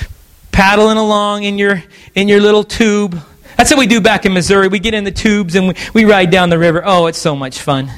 [0.52, 1.84] paddling along in your
[2.16, 3.20] in your little tube.
[3.58, 4.68] That's what we do back in Missouri.
[4.68, 6.84] We get in the tubes and we, we ride down the river.
[6.86, 7.90] Oh, it's so much fun.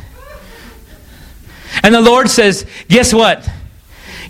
[1.83, 3.47] And the Lord says, guess what?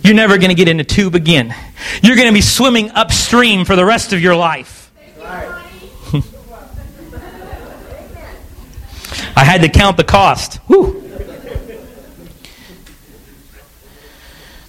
[0.02, 1.54] you're never going to get in a tube again.
[2.02, 4.92] You're going to be swimming upstream for the rest of your life.
[9.36, 10.56] I had to count the cost.
[10.66, 11.09] Whew.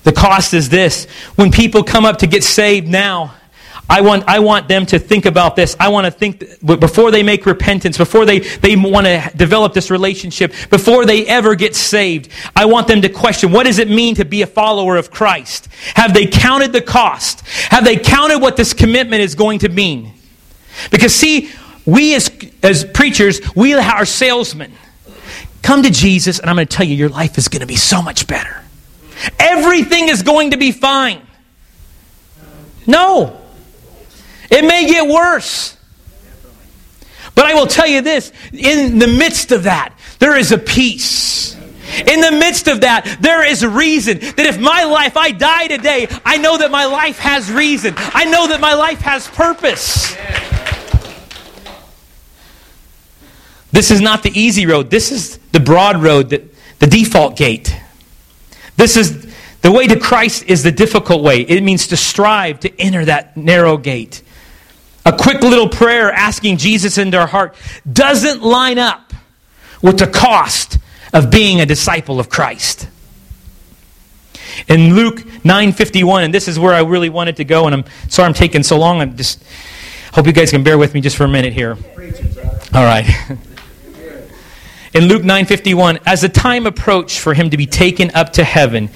[0.04, 1.06] The cost is this.
[1.36, 3.36] When people come up to get saved now,
[3.92, 5.76] I want, I want them to think about this.
[5.78, 9.92] I want to think before they make repentance, before they, they want to develop this
[9.92, 14.16] relationship, before they ever get saved, I want them to question what does it mean
[14.16, 15.68] to be a follower of Christ?
[15.96, 17.46] Have they counted the cost?
[17.70, 20.14] Have they counted what this commitment is going to mean?
[20.90, 21.52] Because, see,
[21.86, 22.32] we as,
[22.64, 24.72] as preachers, we are salesmen.
[25.64, 27.76] Come to Jesus, and I'm going to tell you, your life is going to be
[27.76, 28.61] so much better.
[29.40, 31.22] Everything is going to be fine.
[32.88, 33.40] No.
[34.50, 35.78] It may get worse.
[37.36, 41.56] But I will tell you this in the midst of that, there is a peace.
[42.08, 45.68] In the midst of that, there is a reason that if my life, I die
[45.68, 47.94] today, I know that my life has reason.
[47.98, 50.16] I know that my life has purpose.
[53.72, 54.90] This is not the easy road.
[54.90, 56.44] This is the broad road, that,
[56.80, 57.76] the default gate.
[58.82, 61.42] This is the way to Christ is the difficult way.
[61.42, 64.24] It means to strive to enter that narrow gate.
[65.06, 67.56] A quick little prayer asking Jesus into our heart
[67.92, 69.14] doesn't line up
[69.84, 70.80] with the cost
[71.14, 72.90] of being a disciple of Christ.
[74.68, 78.30] In Luke 9:51 and this is where I really wanted to go and I'm sorry
[78.30, 79.00] I'm taking so long.
[79.00, 79.44] I'm just
[80.12, 81.78] hope you guys can bear with me just for a minute here.
[82.74, 83.06] All right.
[84.94, 88.90] In Luke 9:51, as the time approached for him to be taken up to heaven,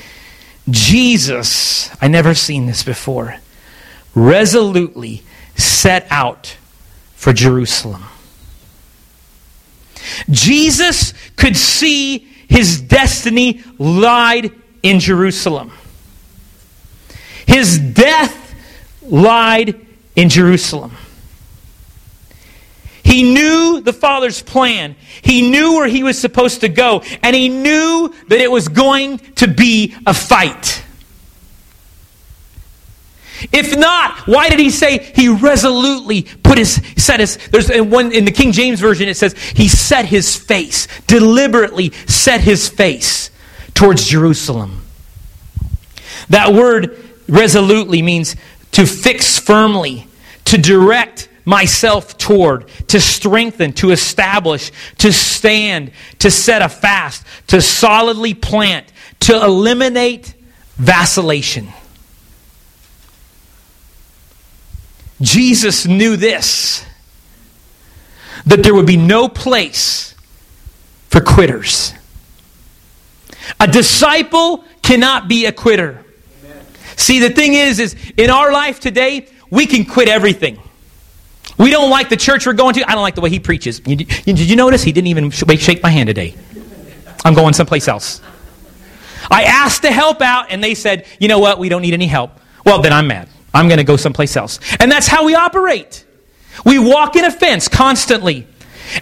[0.69, 3.37] Jesus, I never seen this before,
[4.13, 5.23] resolutely
[5.55, 6.57] set out
[7.15, 8.03] for Jerusalem.
[10.29, 14.51] Jesus could see his destiny lied
[14.83, 15.71] in Jerusalem.
[17.47, 18.53] His death
[19.01, 19.79] lied
[20.15, 20.91] in Jerusalem.
[23.15, 24.97] He knew the Father's plan.
[25.21, 27.01] He knew where he was supposed to go.
[27.23, 30.83] And he knew that it was going to be a fight.
[33.53, 38.11] If not, why did he say he resolutely put his set his there's in one
[38.11, 43.31] in the King James version it says he set his face, deliberately set his face
[43.73, 44.83] towards Jerusalem.
[46.27, 48.35] That word resolutely means
[48.73, 50.07] to fix firmly,
[50.45, 57.61] to direct myself toward, to strengthen, to establish, to stand, to set a fast, to
[57.61, 60.33] solidly plant, to eliminate
[60.75, 61.69] vacillation.
[65.21, 66.85] Jesus knew this
[68.45, 70.13] that there would be no place
[71.09, 71.93] for quitters.
[73.59, 76.03] A disciple cannot be a quitter.
[76.43, 76.65] Amen.
[76.95, 80.59] See, the thing is, is in our life today, we can quit everything.
[81.57, 82.89] We don't like the church we're going to.
[82.89, 83.79] I don't like the way he preaches.
[83.79, 86.35] Did you notice he didn't even shake my hand today?
[87.23, 88.21] I'm going someplace else.
[89.31, 92.07] I asked to help out, and they said, you know what, we don't need any
[92.07, 92.39] help.
[92.65, 93.29] Well, then I'm mad.
[93.53, 94.59] I'm going to go someplace else.
[94.79, 96.05] And that's how we operate.
[96.65, 98.47] We walk in a fence constantly.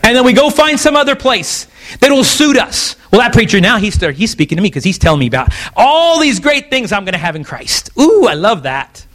[0.03, 1.67] And then we go find some other place
[1.99, 2.95] that will suit us.
[3.11, 6.19] Well, that preacher now, he's, he's speaking to me because he's telling me about all
[6.19, 7.89] these great things I'm going to have in Christ.
[7.99, 9.05] Ooh, I love that.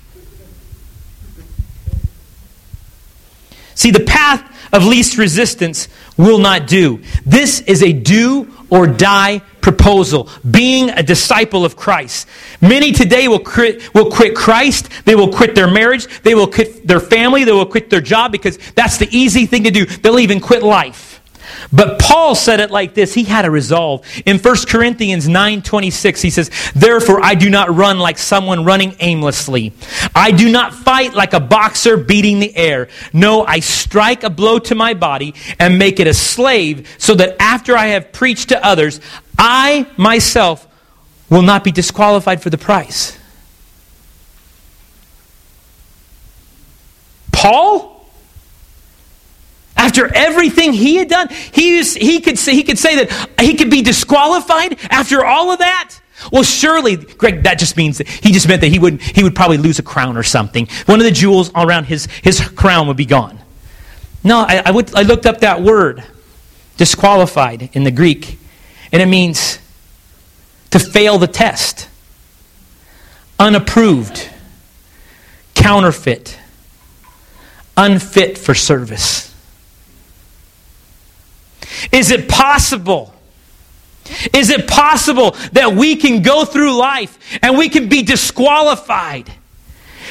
[3.78, 5.86] See, the path of least resistance
[6.16, 7.00] will not do.
[7.24, 12.26] This is a do or die proposal, being a disciple of Christ.
[12.60, 16.88] Many today will quit, will quit Christ, they will quit their marriage, they will quit
[16.88, 19.86] their family, they will quit their job because that's the easy thing to do.
[19.86, 21.07] They'll even quit life.
[21.72, 23.14] But Paul said it like this.
[23.14, 24.04] He had a resolve.
[24.24, 29.72] In 1 Corinthians 9:26 he says, "Therefore I do not run like someone running aimlessly.
[30.14, 32.88] I do not fight like a boxer beating the air.
[33.12, 37.36] No, I strike a blow to my body and make it a slave so that
[37.40, 39.00] after I have preached to others,
[39.38, 40.66] I myself
[41.28, 43.14] will not be disqualified for the prize."
[47.30, 47.97] Paul
[49.88, 53.70] after everything he had done, he, he, could say, he could say that he could
[53.70, 55.98] be disqualified after all of that.
[56.30, 59.34] Well, surely, Greg, that just means that he just meant that he would, he would
[59.34, 60.68] probably lose a crown or something.
[60.84, 63.38] One of the jewels around his, his crown would be gone.
[64.22, 66.04] No, I, I, would, I looked up that word,
[66.76, 68.38] disqualified in the Greek,
[68.92, 69.58] and it means
[70.70, 71.88] to fail the test,
[73.38, 74.28] unapproved,
[75.54, 76.38] counterfeit,
[77.78, 79.27] unfit for service.
[81.92, 83.14] Is it possible?
[84.32, 89.30] Is it possible that we can go through life and we can be disqualified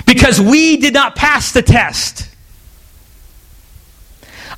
[0.05, 2.29] because we did not pass the test?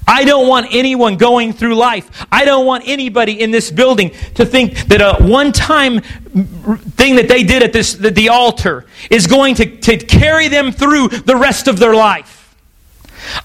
[0.09, 2.25] I don't want anyone going through life.
[2.31, 7.27] I don't want anybody in this building to think that a one time thing that
[7.27, 11.35] they did at this, the, the altar is going to, to carry them through the
[11.35, 12.38] rest of their life.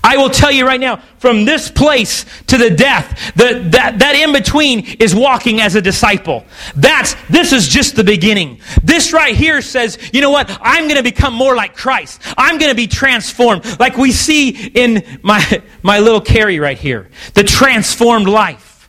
[0.02, 4.14] I will tell you right now, from this place to the death, the, that, that
[4.14, 6.44] in between is walking as a disciple.
[6.76, 8.60] That's, this is just the beginning.
[8.82, 10.50] This right here says, you know what?
[10.60, 12.20] I'm going to become more like Christ.
[12.36, 13.78] I'm going to be transformed.
[13.78, 17.10] Like we see in my, my little Carrie right here.
[17.34, 18.88] The transformed life.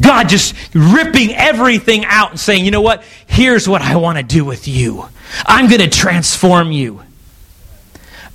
[0.00, 3.02] God just ripping everything out and saying, you know what?
[3.26, 5.08] Here's what I want to do with you.
[5.44, 7.02] I'm going to transform you.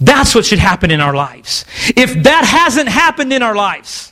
[0.04, 1.66] That's what should happen in our lives.
[1.96, 4.12] If that hasn't happened in our lives,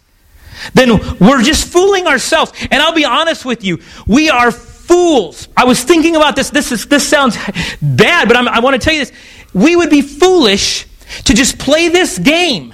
[0.74, 2.54] then we're just fooling ourselves.
[2.72, 5.50] And I'll be honest with you, we are fools.
[5.58, 6.50] I was thinking about this.
[6.50, 7.36] This, is, this sounds
[7.82, 9.12] bad, but I'm, i want to tell you this.
[9.54, 10.86] We would be foolish
[11.26, 12.74] to just play this game.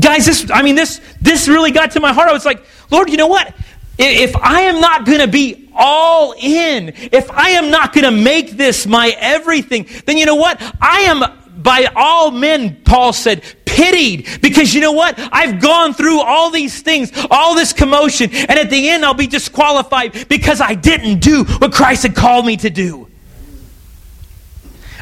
[0.00, 2.28] Guys, this, I mean, this, this really got to my heart.
[2.28, 3.54] I was like, Lord, you know what?
[3.98, 8.10] If I am not going to be all in, if I am not going to
[8.10, 10.60] make this my everything, then you know what?
[10.80, 11.22] I am
[11.62, 15.14] by all men, Paul said, pitied because you know what?
[15.32, 19.26] I've gone through all these things, all this commotion, and at the end I'll be
[19.26, 23.08] disqualified because I didn't do what Christ had called me to do.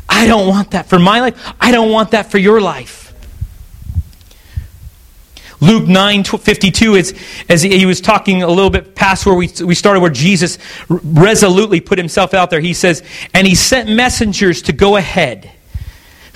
[0.09, 1.55] I don't want that for my life.
[1.61, 3.00] I don't want that for your life.
[5.61, 7.15] Luke 9 52 is
[7.49, 11.81] as he was talking a little bit past where we, we started, where Jesus resolutely
[11.81, 12.61] put himself out there.
[12.61, 13.03] He says,
[13.35, 15.51] And he sent messengers to go ahead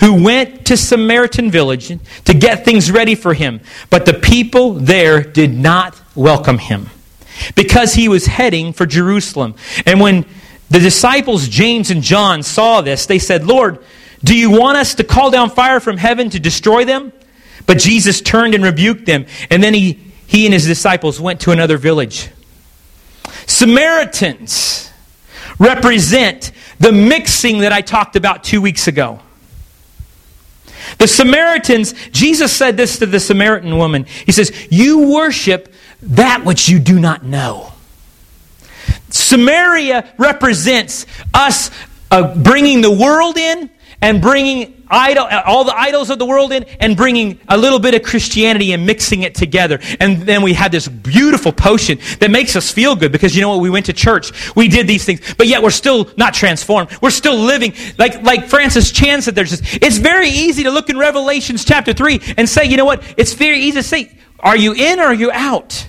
[0.00, 1.88] who went to Samaritan village
[2.24, 3.60] to get things ready for him.
[3.90, 6.90] But the people there did not welcome him
[7.54, 9.54] because he was heading for Jerusalem.
[9.86, 10.26] And when
[10.70, 13.78] the disciples, James and John, saw this, they said, Lord,
[14.22, 17.12] do you want us to call down fire from heaven to destroy them?
[17.66, 21.50] But Jesus turned and rebuked them, and then he, he and his disciples went to
[21.50, 22.30] another village.
[23.46, 24.90] Samaritans
[25.58, 29.20] represent the mixing that I talked about two weeks ago.
[30.98, 34.04] The Samaritans, Jesus said this to the Samaritan woman.
[34.26, 35.72] He says, You worship
[36.02, 37.72] that which you do not know.
[39.10, 41.70] Samaria represents us
[42.10, 46.64] uh, bringing the world in and bringing idol, all the idols of the world in
[46.80, 49.80] and bringing a little bit of Christianity and mixing it together.
[50.00, 53.50] And then we had this beautiful potion that makes us feel good because you know
[53.50, 53.60] what?
[53.60, 54.54] We went to church.
[54.54, 56.90] We did these things, but yet we're still not transformed.
[57.00, 60.90] We're still living like, like Francis Chan said, there's just, it's very easy to look
[60.90, 63.02] in Revelations chapter 3 and say, you know what?
[63.16, 65.88] It's very easy to say, are you in or are you out?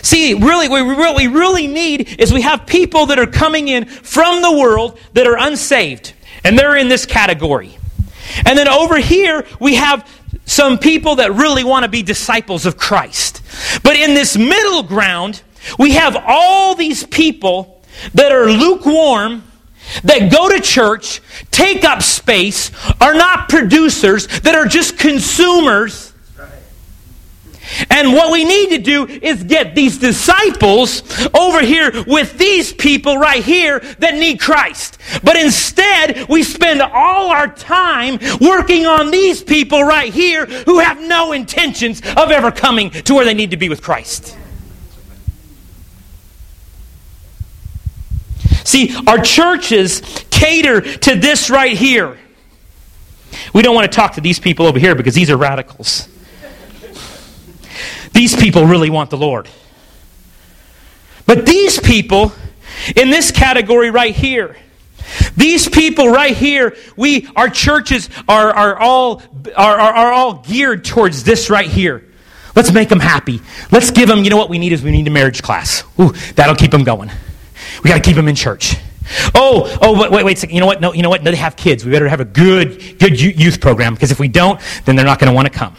[0.00, 4.40] See, really, what we really need is we have people that are coming in from
[4.40, 6.14] the world that are unsaved.
[6.44, 7.78] And they're in this category.
[8.44, 10.08] And then over here, we have
[10.44, 13.42] some people that really want to be disciples of Christ.
[13.82, 15.42] But in this middle ground,
[15.78, 17.82] we have all these people
[18.14, 19.44] that are lukewarm,
[20.04, 26.11] that go to church, take up space, are not producers, that are just consumers
[27.90, 31.02] and what we need to do is get these disciples
[31.34, 34.98] over here with these people right here that need Christ.
[35.22, 41.00] But instead, we spend all our time working on these people right here who have
[41.00, 44.36] no intentions of ever coming to where they need to be with Christ.
[48.64, 52.18] See, our churches cater to this right here.
[53.52, 56.08] We don't want to talk to these people over here because these are radicals.
[58.12, 59.48] These people really want the Lord.
[61.26, 62.32] But these people,
[62.96, 64.56] in this category right here,
[65.36, 69.22] these people right here, we, our churches are, are, all,
[69.56, 72.04] are, are, are all geared towards this right here.
[72.54, 73.40] Let's make them happy.
[73.70, 75.84] Let's give them, you know what we need is we need a marriage class.
[75.98, 77.10] Ooh, that'll keep them going.
[77.82, 78.76] We got to keep them in church.
[79.34, 80.50] Oh, oh, wait, wait, wait.
[80.50, 80.80] You know what?
[80.80, 81.22] No, you know what?
[81.22, 81.84] No, they have kids.
[81.84, 85.18] We better have a good, good youth program because if we don't, then they're not
[85.18, 85.74] going to want to come.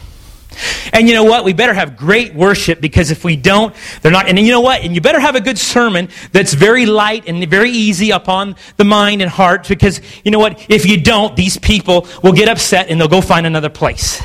[0.91, 1.43] And you know what?
[1.43, 4.27] We better have great worship because if we don't, they're not.
[4.27, 4.81] And you know what?
[4.81, 8.83] And you better have a good sermon that's very light and very easy upon the
[8.83, 10.65] mind and heart because you know what?
[10.69, 14.21] If you don't, these people will get upset and they'll go find another place.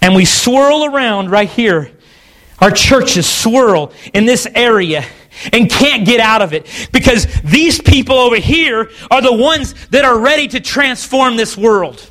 [0.00, 1.90] And we swirl around right here.
[2.60, 5.04] Our churches swirl in this area
[5.52, 10.04] and can't get out of it because these people over here are the ones that
[10.04, 12.08] are ready to transform this world.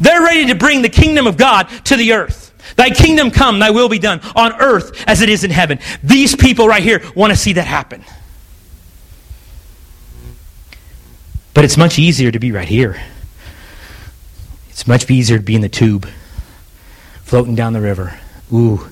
[0.00, 2.52] They're ready to bring the kingdom of God to the earth.
[2.76, 5.78] Thy kingdom come, thy will be done on earth as it is in heaven.
[6.02, 8.04] These people right here want to see that happen.
[11.54, 13.02] But it's much easier to be right here.
[14.70, 16.08] It's much easier to be in the tube,
[17.24, 18.18] floating down the river.
[18.52, 18.88] Ooh,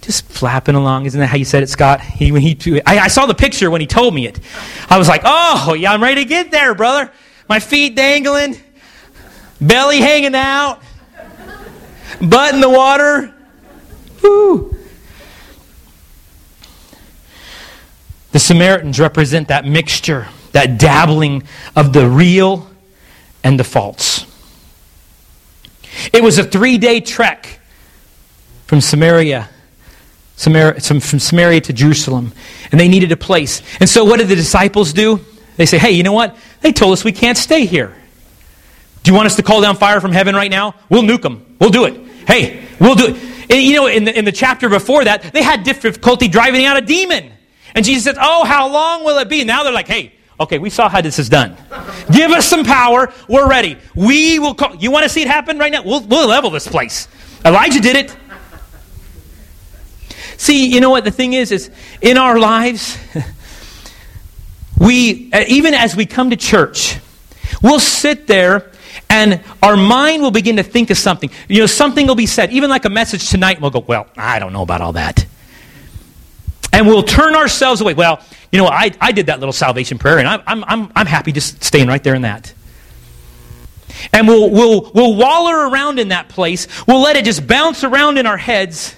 [0.00, 1.04] just flapping along.
[1.04, 2.00] Isn't that how you said it, Scott?
[2.00, 4.40] He, when he, I, I saw the picture when he told me it.
[4.88, 7.12] I was like, oh, yeah, I'm ready to get there, brother.
[7.48, 8.56] My feet dangling,
[9.60, 10.80] belly hanging out,
[12.20, 13.34] butt in the water.
[14.22, 14.76] Woo.
[18.32, 21.42] The Samaritans represent that mixture, that dabbling
[21.74, 22.70] of the real
[23.42, 24.26] and the false.
[26.12, 27.60] It was a three day trek
[28.66, 29.48] from Samaria,
[30.36, 32.32] Samaria, from Samaria to Jerusalem,
[32.70, 33.62] and they needed a place.
[33.80, 35.20] And so, what did the disciples do?
[35.56, 36.36] They say, Hey, you know what?
[36.60, 37.96] They told us we can't stay here.
[39.10, 40.76] You want us to call down fire from heaven right now?
[40.88, 41.56] We'll nuke them.
[41.60, 42.00] We'll do it.
[42.28, 43.16] Hey, we'll do it.
[43.50, 46.76] And, you know, in the, in the chapter before that, they had difficulty driving out
[46.76, 47.32] a demon.
[47.74, 49.42] And Jesus said, Oh, how long will it be?
[49.42, 51.56] Now they're like, Hey, Okay, we saw how this is done.
[52.12, 53.12] Give us some power.
[53.28, 53.78] We're ready.
[53.96, 54.76] We will call.
[54.76, 55.82] You want to see it happen right now?
[55.82, 57.08] We'll, we'll level this place.
[57.44, 58.16] Elijah did it.
[60.36, 61.50] See, you know what the thing is?
[61.50, 61.68] Is
[62.00, 62.96] in our lives,
[64.78, 66.98] we, uh, even as we come to church,
[67.60, 68.69] we'll sit there
[69.08, 71.30] and our mind will begin to think of something.
[71.48, 74.06] You know, something will be said, even like a message tonight, and we'll go, Well,
[74.16, 75.26] I don't know about all that.
[76.72, 77.94] And we'll turn ourselves away.
[77.94, 78.20] Well,
[78.52, 81.32] you know, I, I did that little salvation prayer, and I'm, I'm, I'm, I'm happy
[81.32, 82.52] just staying right there in that.
[84.12, 86.66] And we'll, we'll, we'll waller around in that place.
[86.86, 88.94] We'll let it just bounce around in our heads.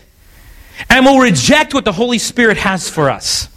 [0.88, 3.48] And we'll reject what the Holy Spirit has for us.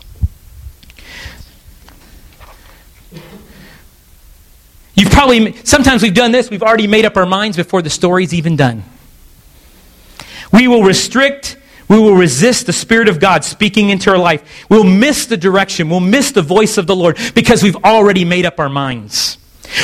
[4.95, 8.33] You've probably, sometimes we've done this, we've already made up our minds before the story's
[8.33, 8.83] even done.
[10.51, 14.65] We will restrict we will resist the Spirit of God speaking into our life.
[14.69, 15.89] We'll miss the direction.
[15.89, 19.37] We'll miss the voice of the Lord because we've already made up our minds.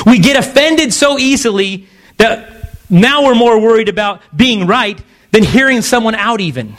[0.05, 1.87] We get offended so easily
[2.17, 4.99] that now we're more worried about being right
[5.31, 6.75] than hearing someone out, even.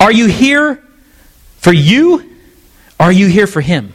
[0.00, 0.82] Are you here
[1.58, 2.36] for you?
[2.98, 3.94] Are you here for Him?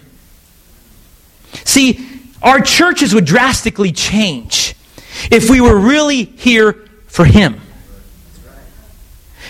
[1.66, 2.09] See,
[2.42, 4.76] our churches would drastically change
[5.32, 6.74] if we were really here
[7.08, 7.60] for Him.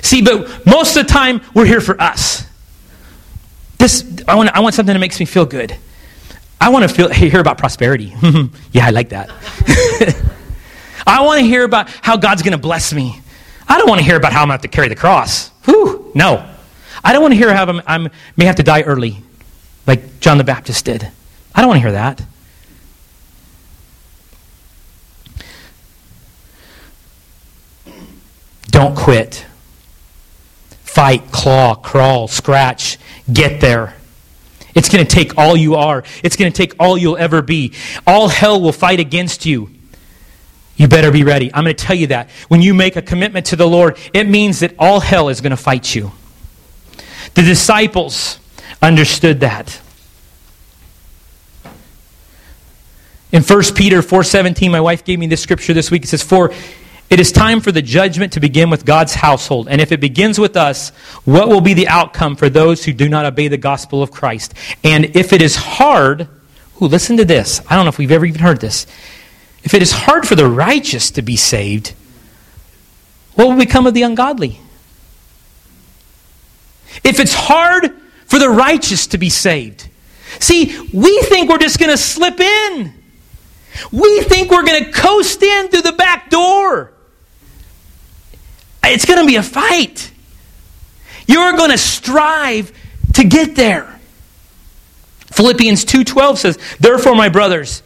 [0.01, 2.45] See, but most of the time, we're here for us.
[3.77, 5.75] This, I want, I want something that makes me feel good.
[6.59, 8.13] I want to feel, hear about prosperity.
[8.71, 9.29] yeah, I like that.
[11.07, 13.21] I want to hear about how God's going to bless me.
[13.67, 15.49] I don't want to hear about how I'm going to have to carry the cross.
[15.65, 16.47] Whew, no.
[17.03, 19.17] I don't want to hear how I'm, I'm may have to die early,
[19.87, 21.09] like John the Baptist did.
[21.55, 22.21] I don't want to hear that.
[28.69, 29.45] Don't quit
[30.89, 32.97] fight, claw, crawl, scratch,
[33.31, 33.95] get there.
[34.73, 36.03] It's going to take all you are.
[36.23, 37.73] It's going to take all you'll ever be.
[38.07, 39.69] All hell will fight against you.
[40.75, 41.53] You better be ready.
[41.53, 42.29] I'm going to tell you that.
[42.47, 45.51] When you make a commitment to the Lord, it means that all hell is going
[45.51, 46.11] to fight you.
[47.35, 48.39] The disciples
[48.81, 49.79] understood that.
[53.31, 56.03] In 1 Peter 4:17, my wife gave me this scripture this week.
[56.03, 56.51] It says, "For
[57.09, 59.67] it is time for the judgment to begin with God's household.
[59.67, 60.89] And if it begins with us,
[61.25, 64.53] what will be the outcome for those who do not obey the gospel of Christ?
[64.83, 66.27] And if it is hard,
[66.79, 67.61] ooh, listen to this.
[67.67, 68.85] I don't know if we've ever even heard this.
[69.63, 71.95] If it is hard for the righteous to be saved,
[73.33, 74.59] what will become of the ungodly?
[77.03, 77.91] If it's hard
[78.25, 79.89] for the righteous to be saved,
[80.39, 82.93] see, we think we're just going to slip in.
[83.91, 86.91] We think we're going to coast in through the back door.
[88.83, 90.11] It's going to be a fight.
[91.27, 92.71] You're going to strive
[93.13, 93.99] to get there.
[95.31, 97.83] Philippians 2:12 says, "Therefore, my brothers,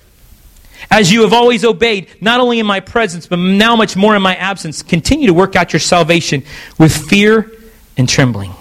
[0.90, 4.22] as you have always obeyed, not only in my presence, but now much more in
[4.22, 6.44] my absence, continue to work out your salvation
[6.78, 7.52] with fear
[7.98, 8.54] and trembling."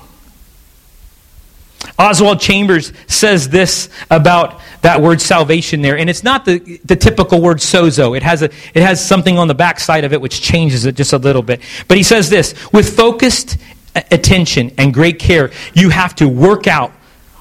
[1.99, 7.41] Oswald Chambers says this about that word salvation there, and it's not the, the typical
[7.41, 8.17] word sozo.
[8.17, 10.97] It has, a, it has something on the back side of it which changes it
[10.97, 11.61] just a little bit.
[11.89, 13.59] But he says this with focused
[13.95, 16.93] attention and great care, you have to work out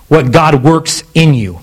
[0.07, 1.59] what God works in you.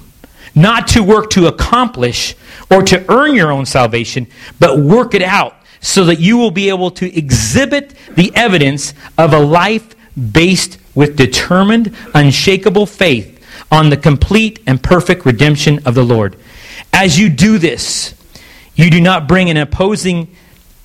[0.55, 2.35] Not to work to accomplish
[2.71, 4.27] or to earn your own salvation,
[4.59, 9.33] but work it out so that you will be able to exhibit the evidence of
[9.33, 13.35] a life based with determined, unshakable faith
[13.71, 16.37] on the complete and perfect redemption of the Lord.
[16.93, 18.15] As you do this,
[18.75, 20.35] you do not bring an opposing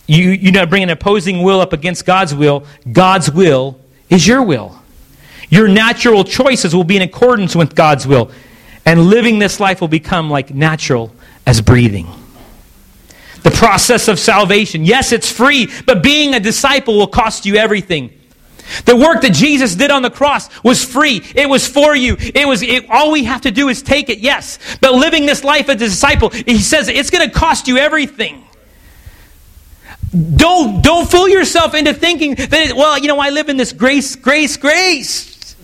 [0.06, 2.66] you, you not bring an opposing will up against God's will.
[2.92, 3.80] God's will
[4.10, 4.78] is your will.
[5.50, 8.32] Your natural choices will be in accordance with God's will.
[8.86, 11.14] And living this life will become like natural
[11.46, 12.08] as breathing.
[13.44, 14.84] The process of salvation.
[14.84, 18.12] Yes, it's free, but being a disciple will cost you everything.
[18.86, 21.22] The work that Jesus did on the cross was free.
[21.36, 22.16] It was for you.
[22.20, 24.20] It was it, all we have to do is take it.
[24.20, 27.78] Yes, but living this life as a disciple, he says it's going to cost you
[27.78, 28.44] everything.
[30.14, 33.74] Don't don't fool yourself into thinking that it, well, you know, I live in this
[33.74, 35.56] grace, grace, grace.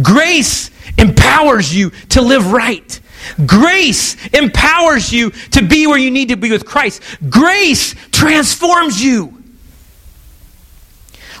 [0.00, 3.00] Grace empowers you to live right.
[3.46, 7.02] Grace empowers you to be where you need to be with Christ.
[7.28, 9.41] Grace transforms you.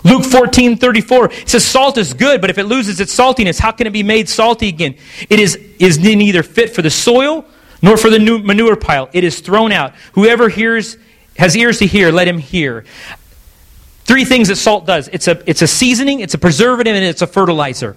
[0.04, 3.86] Luke 14, 34 says, Salt is good, but if it loses its saltiness, how can
[3.86, 4.96] it be made salty again?
[5.30, 7.44] It is, is neither fit for the soil
[7.82, 9.08] nor for the manure pile.
[9.12, 9.94] It is thrown out.
[10.14, 10.96] Whoever hears,
[11.36, 12.84] has ears to hear, let him hear.
[14.04, 17.22] Three things that salt does it's a, it's a seasoning, it's a preservative, and it's
[17.22, 17.96] a fertilizer.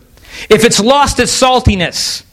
[0.50, 2.24] If it's lost its saltiness,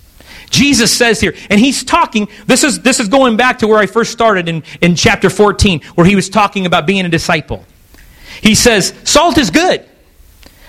[0.51, 3.87] Jesus says here, and he's talking, this is, this is going back to where I
[3.87, 7.65] first started in, in chapter 14, where he was talking about being a disciple.
[8.41, 9.85] He says, salt is good,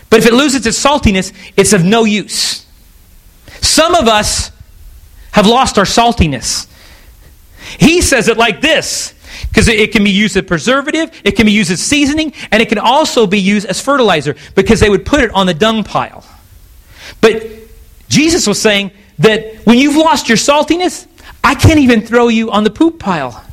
[0.10, 2.66] but if it loses its saltiness, it's of no use.
[3.62, 4.52] Some of us
[5.32, 6.68] have lost our saltiness.
[7.80, 9.14] He says it like this
[9.50, 12.70] because it can be used as preservative, it can be used as seasoning, and it
[12.70, 16.24] can also be used as fertilizer because they would put it on the dung pile.
[17.22, 17.44] But
[18.10, 21.08] Jesus was saying that when you've lost your saltiness,
[21.44, 23.44] I can't even throw you on the poop pile.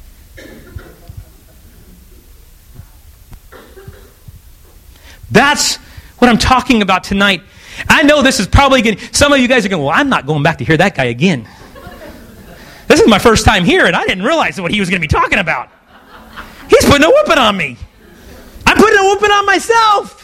[5.30, 5.76] That's
[6.18, 7.42] what I'm talking about tonight.
[7.88, 10.26] I know this is probably going some of you guys are going, well, I'm not
[10.26, 11.48] going back to hear that guy again.
[12.88, 15.06] This is my first time here, and I didn't realize what he was going to
[15.06, 15.68] be talking about.
[16.68, 17.76] He's putting a whooping on me.
[18.66, 20.19] I'm putting a whooping on myself.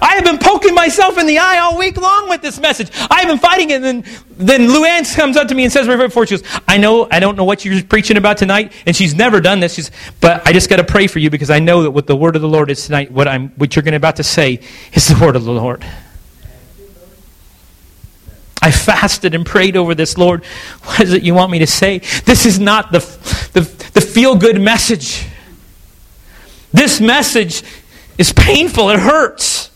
[0.00, 2.90] I have been poking myself in the eye all week long with this message.
[3.10, 3.82] I have been fighting it.
[3.82, 4.04] And then,
[4.36, 7.20] then Luann comes up to me and says right before she goes, I know, I
[7.20, 8.72] don't know what you're preaching about tonight.
[8.86, 9.74] And she's never done this.
[9.74, 9.90] She's,
[10.20, 12.36] but I just got to pray for you because I know that what the word
[12.36, 14.60] of the Lord is tonight, what, I'm, what you're going to about to say
[14.92, 15.84] is the word of the Lord.
[18.62, 20.44] I fasted and prayed over this, Lord.
[20.84, 21.98] What is it you want me to say?
[22.24, 22.98] This is not the,
[23.52, 23.60] the,
[23.94, 25.26] the feel good message.
[26.72, 27.62] This message
[28.18, 29.69] is painful, it hurts.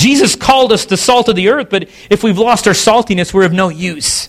[0.00, 3.44] Jesus called us the salt of the earth, but if we've lost our saltiness, we're
[3.44, 4.28] of no use.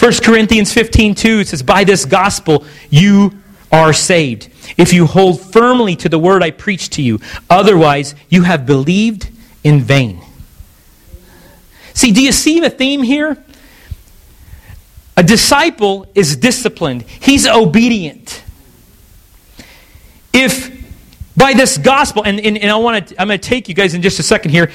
[0.00, 3.32] 1 Corinthians 15 2 says, By this gospel you
[3.70, 7.20] are saved, if you hold firmly to the word I preach to you.
[7.48, 9.30] Otherwise, you have believed
[9.62, 10.20] in vain.
[11.92, 13.42] See, do you see the theme here?
[15.16, 18.42] A disciple is disciplined, he's obedient.
[20.32, 20.73] If
[21.36, 23.94] by this gospel, and, and, and I want to, I'm going to take you guys
[23.94, 24.70] in just a second here.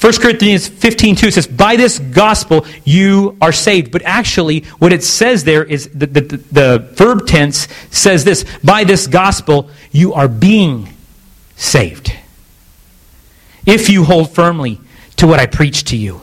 [0.00, 3.90] 1 Corinthians 15 2 says, By this gospel you are saved.
[3.90, 8.84] But actually, what it says there is the, the, the verb tense says this By
[8.84, 10.88] this gospel you are being
[11.56, 12.12] saved.
[13.66, 14.80] If you hold firmly
[15.16, 16.20] to what I preach to you.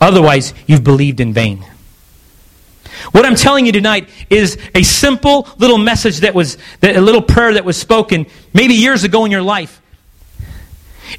[0.00, 1.64] Otherwise, you've believed in vain.
[3.12, 7.54] What I'm telling you tonight is a simple little message that was, a little prayer
[7.54, 9.80] that was spoken maybe years ago in your life.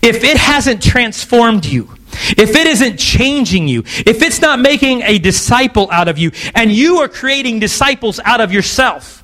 [0.02, 1.90] If it hasn't transformed you,
[2.38, 6.72] if it isn't changing you, if it's not making a disciple out of you, and
[6.72, 9.24] you are creating disciples out of yourself,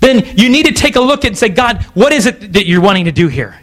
[0.00, 2.82] then you need to take a look and say, God, what is it that you're
[2.82, 3.58] wanting to do here?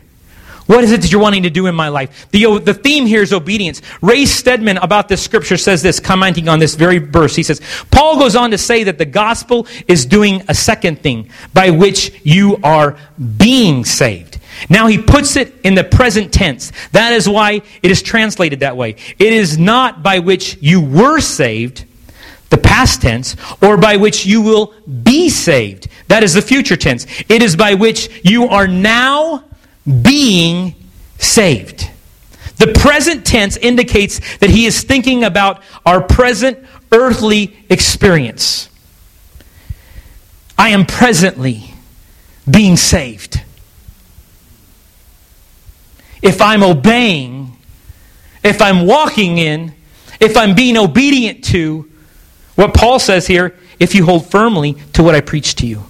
[0.72, 2.32] What is it that you're wanting to do in my life?
[2.32, 3.82] The, the theme here is obedience.
[4.02, 7.36] Ray Stedman about this scripture says this, commenting on this very verse.
[7.36, 7.60] He says,
[7.92, 12.14] Paul goes on to say that the gospel is doing a second thing by which
[12.24, 12.98] you are
[13.36, 14.40] being saved.
[14.70, 16.72] Now he puts it in the present tense.
[16.94, 18.96] That is why it is translated that way.
[19.20, 21.84] It is not by which you were saved,
[22.50, 25.90] the past tense, or by which you will be saved.
[26.08, 27.08] That is the future tense.
[27.28, 29.44] It is by which you are now
[29.86, 30.76] being
[31.18, 31.90] saved.
[32.58, 36.60] The present tense indicates that he is thinking about our present
[36.92, 38.70] earthly experience.
[40.58, 41.74] I am presently
[42.50, 43.42] being saved.
[46.22, 47.58] If I'm obeying,
[48.44, 49.74] if I'm walking in,
[50.20, 51.90] if I'm being obedient to
[52.56, 55.84] what Paul says here, if you hold firmly to what I preach to you.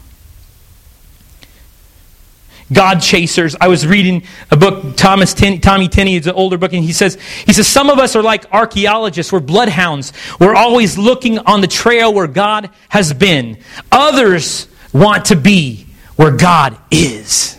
[2.71, 3.55] God chasers.
[3.59, 7.15] I was reading a book, Thomas Tommy Tenney, it's an older book, and he says,
[7.45, 9.31] he says, some of us are like archaeologists.
[9.31, 10.13] We're bloodhounds.
[10.39, 13.57] We're always looking on the trail where God has been.
[13.91, 17.57] Others want to be where God is.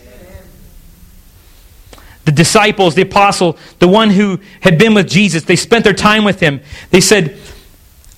[2.24, 6.24] The disciples, the apostle, the one who had been with Jesus, they spent their time
[6.24, 6.60] with him.
[6.90, 7.36] They said,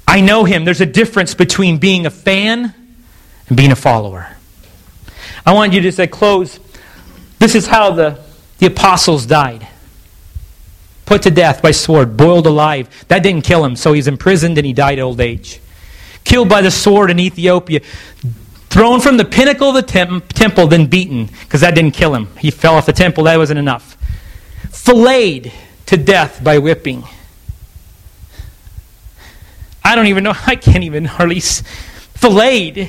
[0.07, 0.65] I know him.
[0.65, 2.75] There's a difference between being a fan
[3.49, 4.37] and being a follower.
[5.47, 6.61] I want you to say, close.
[7.39, 8.21] This is how the,
[8.59, 9.69] the apostles died
[11.07, 12.89] put to death by sword, boiled alive.
[13.09, 15.61] That didn't kill him, so he's imprisoned and he died old age.
[16.25, 17.81] Killed by the sword in Ethiopia,
[18.71, 22.29] thrown from the pinnacle of the temp- temple, then beaten, because that didn't kill him.
[22.39, 23.97] He fell off the temple, that wasn't enough.
[24.71, 25.53] Filleted
[25.87, 27.05] to death by whipping.
[29.85, 31.41] I don't even know, I can't even hardly.
[31.41, 32.89] Filleted.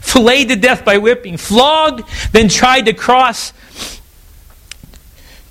[0.00, 1.36] Filleted to death by whipping.
[1.36, 3.52] Flogged, then tried to cross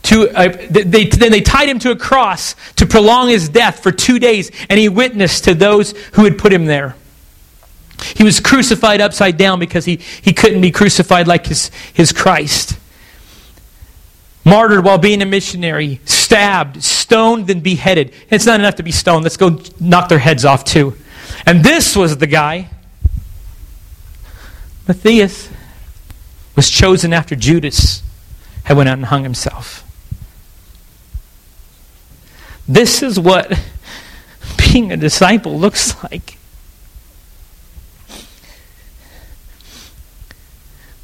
[0.03, 3.91] to, uh, they, then they tied him to a cross to prolong his death for
[3.91, 6.95] two days, and he witnessed to those who had put him there.
[8.15, 12.77] He was crucified upside down because he, he couldn't be crucified like his, his Christ.
[14.43, 18.11] Martyred while being a missionary, stabbed, stoned, then beheaded.
[18.31, 19.23] It's not enough to be stoned.
[19.23, 20.97] Let's go knock their heads off too.
[21.45, 22.69] And this was the guy,
[24.91, 25.47] Matthias,
[26.53, 28.03] was chosen after Judas
[28.65, 29.89] had went out and hung himself.
[32.67, 33.57] This is what
[34.57, 36.37] being a disciple looks like.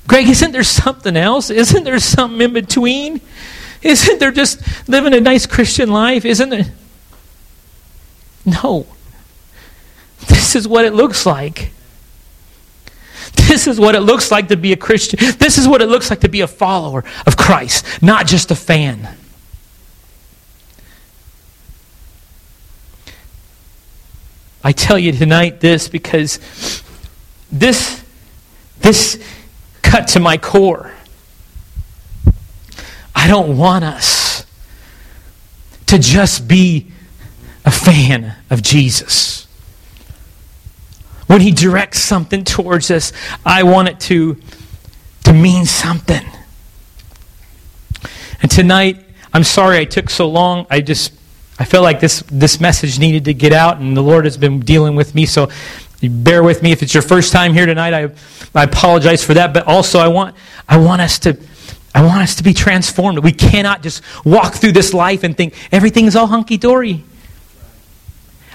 [0.06, 1.50] Greg, isn't there something else?
[1.50, 3.22] Isn't there something in between?
[3.82, 6.26] Isn't there just living a nice Christian life?
[6.26, 6.66] Isn't there?
[8.46, 8.86] No.
[10.28, 11.72] This is what it looks like.
[13.48, 15.20] This is what it looks like to be a Christian.
[15.38, 18.56] This is what it looks like to be a follower of Christ, not just a
[18.56, 19.18] fan.
[24.64, 26.40] I tell you tonight this because
[27.52, 28.04] this,
[28.80, 29.24] this
[29.82, 30.92] cut to my core.
[33.16, 34.46] I don't want us
[35.86, 36.92] to just be
[37.64, 39.47] a fan of Jesus.
[41.28, 43.14] When he directs something towards us,
[43.46, 44.38] I want it to,
[45.26, 46.26] to mean something.
[48.42, 49.04] And tonight,
[49.34, 50.66] I'm sorry I took so long.
[50.70, 51.14] I just
[51.60, 54.60] I felt like this, this message needed to get out, and the Lord has been
[54.60, 55.26] dealing with me.
[55.26, 55.50] So
[56.02, 56.72] bear with me.
[56.72, 58.12] If it's your first time here tonight, I,
[58.54, 59.54] I apologize for that.
[59.54, 60.36] But also, I want,
[60.70, 61.38] I want us to.
[61.96, 63.18] I want us to be transformed.
[63.20, 67.04] We cannot just walk through this life and think everything's all hunky dory.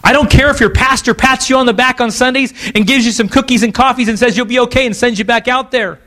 [0.04, 3.06] I don't care if your pastor pats you on the back on Sundays and gives
[3.06, 5.70] you some cookies and coffees and says you'll be okay and sends you back out
[5.70, 6.00] there.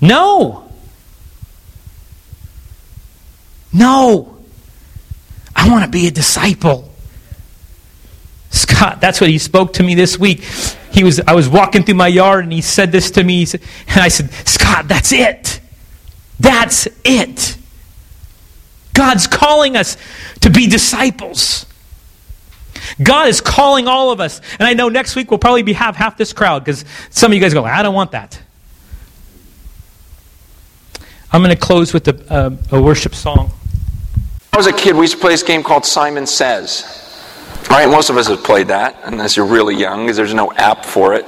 [0.00, 0.68] No.
[3.72, 4.36] No.
[5.54, 6.92] I want to be a disciple.
[8.50, 10.40] Scott, that's what he spoke to me this week.
[10.92, 13.44] He was, I was walking through my yard and he said this to me.
[13.44, 15.60] Said, and I said, Scott, that's it.
[16.40, 17.56] That's it.
[18.92, 19.96] God's calling us
[20.40, 21.66] to be disciples.
[23.02, 24.40] God is calling all of us.
[24.58, 27.34] And I know next week we'll probably be have half this crowd because some of
[27.34, 28.40] you guys go, I don't want that.
[31.32, 33.50] I'm going to close with a, uh, a worship song.
[34.52, 37.05] I was a kid, we used to play this game called Simon Says.
[37.68, 40.84] Right, most of us have played that, unless you're really young, because there's no app
[40.84, 41.26] for it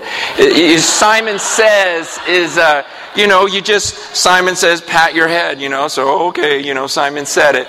[0.99, 2.85] Simon Says is, uh,
[3.15, 6.87] you know, you just, Simon says, pat your head, you know, so okay, you know,
[6.87, 7.67] Simon said it.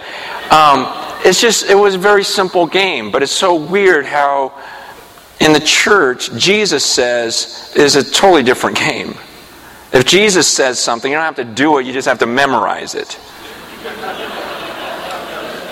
[0.51, 0.87] Um,
[1.23, 4.53] it's just, it was a very simple game, but it's so weird how
[5.39, 9.15] in the church, Jesus says is a totally different game.
[9.91, 12.95] If Jesus says something, you don't have to do it, you just have to memorize
[12.95, 13.19] it.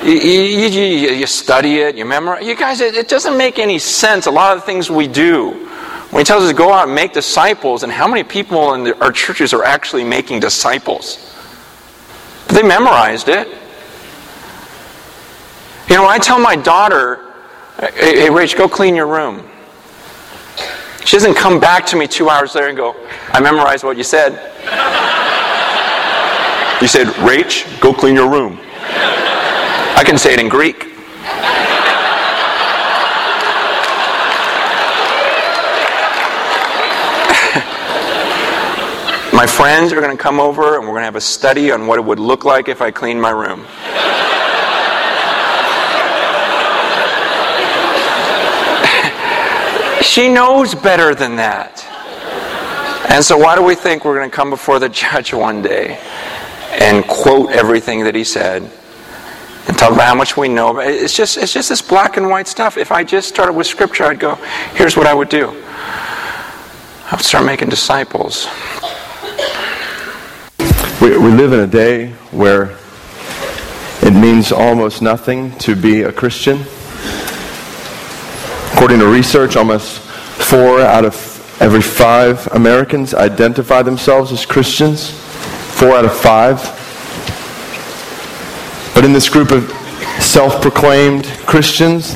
[0.07, 2.47] You, you, you, you, study it, you memorize.
[2.47, 4.25] You guys, it, it, doesn't make any sense.
[4.25, 5.51] A lot of the things we do.
[6.11, 8.85] When he tells us to go out and make disciples, and how many people in
[8.85, 11.35] the, our churches are actually making disciples?
[12.47, 13.49] But they memorized it.
[15.89, 17.33] You know, when I tell my daughter,
[17.77, 19.45] hey, hey Rach, go clean your room.
[21.03, 22.95] She doesn't come back to me two hours later and go,
[23.33, 24.31] I memorized what you said.
[26.81, 28.57] you said, Rach, go clean your room.
[29.97, 30.77] I can say it in Greek.
[39.33, 41.87] my friends are going to come over and we're going to have a study on
[41.87, 43.61] what it would look like if I cleaned my room.
[50.03, 51.83] she knows better than that.
[53.09, 55.99] And so, why do we think we're going to come before the judge one day
[56.73, 58.71] and quote everything that he said?
[59.67, 60.79] And talk about how much we know.
[60.79, 62.77] It's just, it's just this black and white stuff.
[62.77, 64.35] If I just started with Scripture, I'd go,
[64.75, 65.49] here's what I would do.
[65.49, 68.47] I would start making disciples.
[71.01, 72.77] We, we live in a day where
[74.01, 76.59] it means almost nothing to be a Christian.
[78.73, 81.15] According to research, almost four out of
[81.59, 85.09] every five Americans identify themselves as Christians.
[85.09, 86.76] Four out of five.
[88.97, 89.69] But in this group of
[90.19, 92.13] self proclaimed Christians,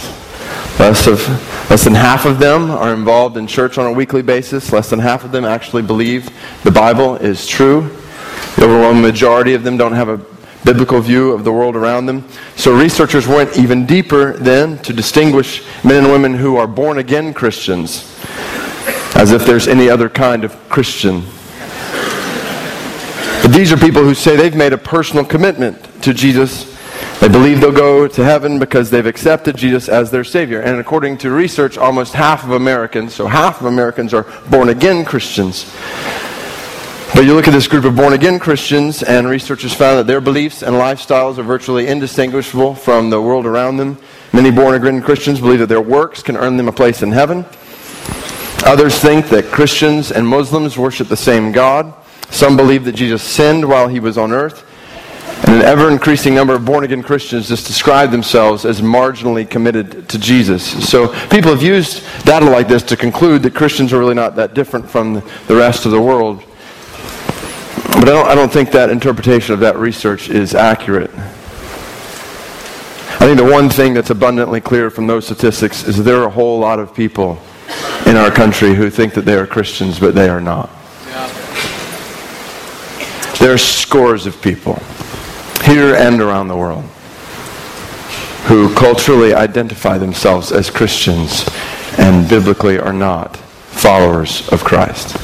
[0.79, 1.19] less, of,
[1.69, 4.73] less than half of them are involved in church on a weekly basis.
[4.73, 6.31] Less than half of them actually believe
[6.63, 7.81] the Bible is true.
[8.55, 10.17] The overwhelming majority of them don't have a
[10.65, 12.27] biblical view of the world around them.
[12.55, 17.35] So researchers went even deeper then to distinguish men and women who are born again
[17.35, 18.11] Christians,
[19.13, 21.21] as if there's any other kind of Christian.
[23.43, 26.70] But these are people who say they've made a personal commitment to Jesus.
[27.21, 30.59] They believe they'll go to heaven because they've accepted Jesus as their Savior.
[30.59, 35.05] And according to research, almost half of Americans, so half of Americans are born again
[35.05, 35.71] Christians.
[37.13, 40.19] But you look at this group of born again Christians, and researchers found that their
[40.19, 43.99] beliefs and lifestyles are virtually indistinguishable from the world around them.
[44.33, 47.45] Many born again Christians believe that their works can earn them a place in heaven.
[48.65, 51.93] Others think that Christians and Muslims worship the same God.
[52.31, 54.65] Some believe that Jesus sinned while he was on earth.
[55.43, 60.07] And an ever increasing number of born again Christians just describe themselves as marginally committed
[60.09, 60.87] to Jesus.
[60.87, 64.53] So people have used data like this to conclude that Christians are really not that
[64.53, 65.15] different from
[65.47, 66.43] the rest of the world.
[67.85, 71.11] But I don't, I don't think that interpretation of that research is accurate.
[73.21, 76.31] I think the one thing that's abundantly clear from those statistics is there are a
[76.31, 77.37] whole lot of people
[78.07, 80.69] in our country who think that they are Christians, but they are not.
[83.39, 84.81] There are scores of people,
[85.71, 86.83] here and around the world,
[88.47, 91.49] who culturally identify themselves as Christians
[91.97, 95.15] and biblically are not followers of Christ.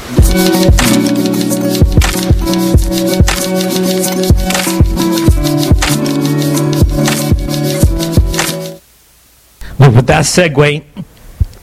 [9.78, 10.86] Well, with that segue,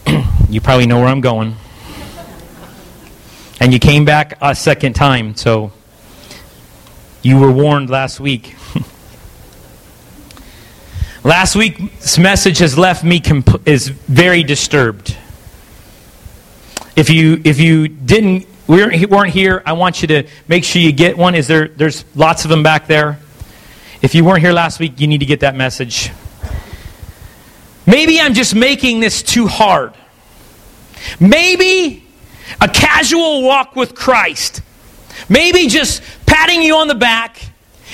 [0.51, 1.57] you probably know where I'm going.
[3.61, 5.73] And you came back a second time, so
[7.25, 8.55] you were warned last week.
[11.25, 15.17] last week's message has left me comp- is very disturbed.
[16.95, 20.93] If you if you didn't we weren't here, I want you to make sure you
[20.93, 21.35] get one.
[21.35, 23.19] Is there there's lots of them back there.
[24.03, 26.11] If you weren't here last week, you need to get that message.
[27.87, 29.95] Maybe I'm just making this too hard.
[31.19, 32.07] Maybe
[32.61, 34.61] a casual walk with Christ.
[35.29, 37.41] Maybe just patting you on the back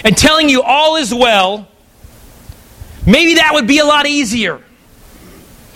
[0.05, 1.69] and telling you all is well.
[3.07, 4.63] Maybe that would be a lot easier.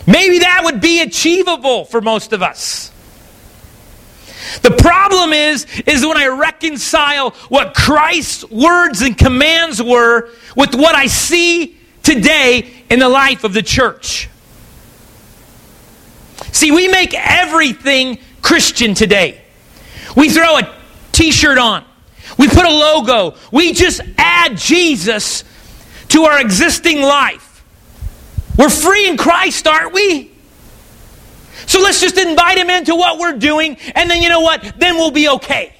[0.07, 2.91] Maybe that would be achievable for most of us.
[4.63, 10.95] The problem is, is when I reconcile what Christ's words and commands were with what
[10.95, 14.29] I see today in the life of the church.
[16.53, 19.41] See, we make everything Christian today.
[20.15, 20.75] We throw a
[21.15, 21.85] t shirt on,
[22.39, 25.45] we put a logo, we just add Jesus
[26.09, 27.65] to our existing life.
[28.59, 30.31] We're free in Christ, aren't we?
[31.67, 34.75] So let's just invite him into what we're doing, and then you know what?
[34.79, 35.75] Then we'll be okay.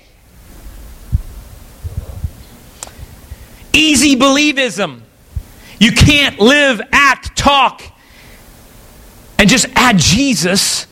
[3.73, 5.01] Easy believism.
[5.81, 7.83] You can't live, act, talk,
[9.39, 10.87] and just add Jesus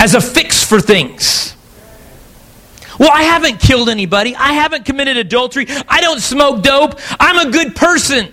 [0.00, 1.55] as a fix for things.
[2.98, 4.34] Well, I haven't killed anybody.
[4.34, 5.66] I haven't committed adultery.
[5.88, 6.98] I don't smoke dope.
[7.20, 8.32] I'm a good person.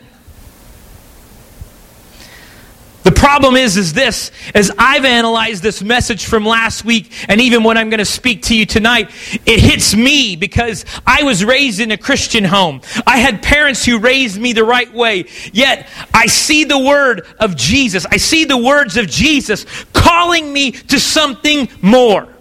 [3.03, 7.61] The problem is, is this, as I've analyzed this message from last week and even
[7.61, 9.11] what I'm going to speak to you tonight,
[9.45, 12.79] it hits me because I was raised in a Christian home.
[13.05, 15.25] I had parents who raised me the right way.
[15.51, 18.05] Yet I see the word of Jesus.
[18.05, 22.32] I see the words of Jesus calling me to something more.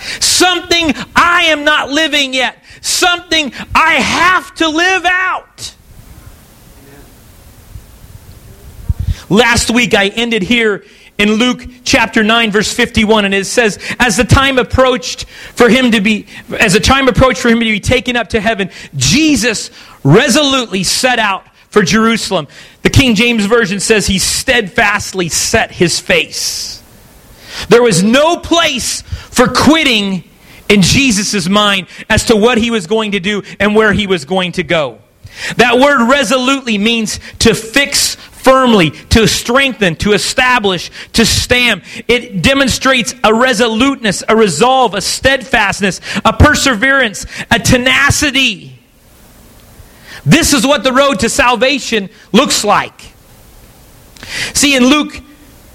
[0.00, 2.62] Something I am not living yet.
[2.80, 5.74] Something I have to live out.
[9.28, 10.84] Last week I ended here
[11.16, 15.92] in Luke chapter 9 verse 51 and it says as the time approached for him
[15.92, 16.26] to be
[16.58, 19.70] as the time approached for him to be taken up to heaven Jesus
[20.02, 22.48] resolutely set out for Jerusalem.
[22.82, 26.82] The King James version says he steadfastly set his face.
[27.68, 29.02] There was no place
[29.40, 30.22] for quitting
[30.68, 34.26] in Jesus' mind as to what he was going to do and where he was
[34.26, 34.98] going to go.
[35.56, 41.84] That word resolutely means to fix firmly, to strengthen, to establish, to stand.
[42.06, 48.78] It demonstrates a resoluteness, a resolve, a steadfastness, a perseverance, a tenacity.
[50.26, 53.00] This is what the road to salvation looks like.
[54.52, 55.22] See, in Luke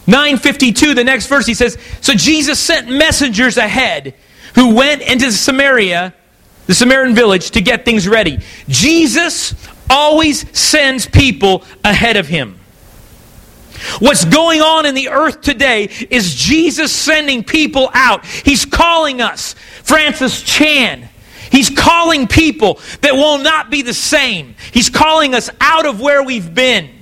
[0.08, 4.14] 9:52, the next verse, he says, So Jesus sent messengers ahead
[4.53, 6.14] who went into Samaria,
[6.68, 8.39] the Samaritan village, to get things ready.
[8.68, 9.53] Jesus
[9.89, 12.60] always sends people ahead of him.
[13.99, 18.26] What's going on in the earth today is Jesus sending people out.
[18.26, 19.53] He's calling us.
[19.84, 21.10] Francis Chan.
[21.51, 24.56] He's calling people that will not be the same.
[24.72, 26.94] He's calling us out of where we've been.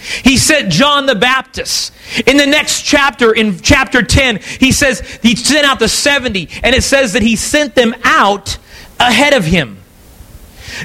[0.00, 1.92] He sent John the Baptist.
[2.26, 6.74] In the next chapter, in chapter 10, he says he sent out the 70, and
[6.74, 8.58] it says that he sent them out
[8.98, 9.78] ahead of him.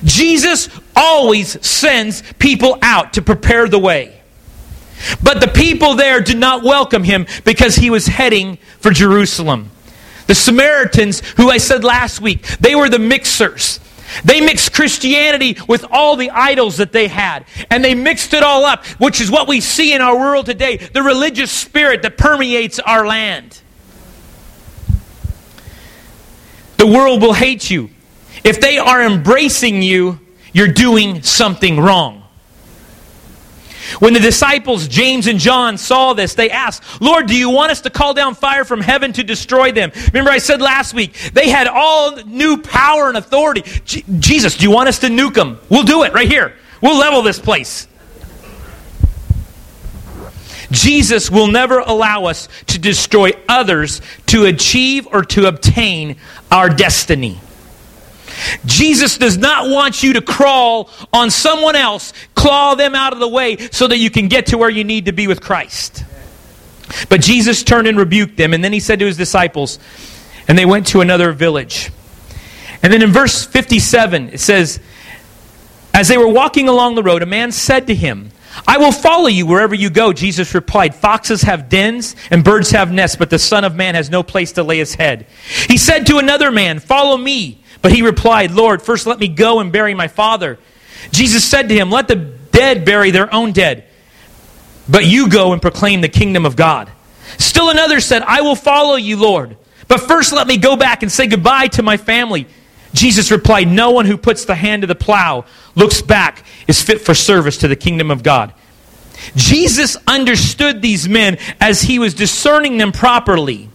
[0.04, 4.22] Jesus always sends people out to prepare the way.
[5.22, 9.72] But the people there did not welcome him because he was heading for Jerusalem.
[10.28, 13.80] The Samaritans, who I said last week, they were the mixers.
[14.24, 17.46] They mixed Christianity with all the idols that they had.
[17.70, 20.78] And they mixed it all up, which is what we see in our world today
[20.78, 23.62] the religious spirit that permeates our land.
[26.78, 27.90] The world will hate you.
[28.44, 30.20] If they are embracing you,
[30.54, 32.25] you're doing something wrong.
[34.00, 37.82] When the disciples, James and John, saw this, they asked, Lord, do you want us
[37.82, 39.92] to call down fire from heaven to destroy them?
[40.08, 43.64] Remember, I said last week, they had all new power and authority.
[43.86, 45.60] J- Jesus, do you want us to nuke them?
[45.70, 46.56] We'll do it right here.
[46.82, 47.88] We'll level this place.
[50.72, 56.18] Jesus will never allow us to destroy others to achieve or to obtain
[56.52, 57.40] our destiny.
[58.66, 63.28] Jesus does not want you to crawl on someone else, claw them out of the
[63.28, 66.04] way so that you can get to where you need to be with Christ.
[67.10, 69.80] But Jesus turned and rebuked them, and then he said to his disciples,
[70.48, 71.92] and they went to another village.
[72.84, 74.80] And then in verse 57, it says,
[75.94, 78.32] As they were walking along the road, a man said to him,
[78.68, 80.14] I will follow you wherever you go.
[80.14, 84.10] Jesus replied, Foxes have dens and birds have nests, but the Son of Man has
[84.10, 85.28] no place to lay his head.
[85.68, 87.64] He said to another man, Follow me.
[87.86, 90.58] But he replied, Lord, first let me go and bury my father.
[91.12, 93.86] Jesus said to him, Let the dead bury their own dead,
[94.90, 96.92] but you go and proclaim the kingdom of God.
[97.38, 99.56] Still another said, I will follow you, Lord,
[99.88, 102.48] but first let me go back and say goodbye to my family.
[102.94, 107.02] Jesus replied, No one who puts the hand to the plow, looks back, is fit
[107.02, 108.52] for service to the kingdom of God.
[109.36, 113.70] Jesus understood these men as he was discerning them properly.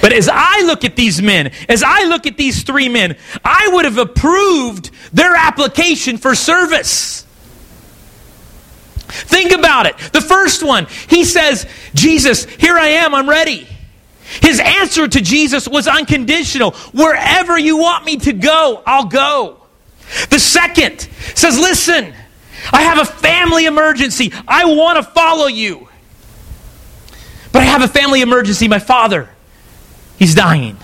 [0.00, 3.68] But as I look at these men, as I look at these three men, I
[3.72, 7.26] would have approved their application for service.
[9.08, 9.98] Think about it.
[10.12, 13.66] The first one, he says, Jesus, here I am, I'm ready.
[14.40, 16.70] His answer to Jesus was unconditional.
[16.92, 19.58] Wherever you want me to go, I'll go.
[20.30, 21.00] The second
[21.34, 22.14] says, Listen,
[22.72, 24.32] I have a family emergency.
[24.48, 25.88] I want to follow you.
[27.52, 28.68] But I have a family emergency.
[28.68, 29.28] My father
[30.18, 30.76] He's dying.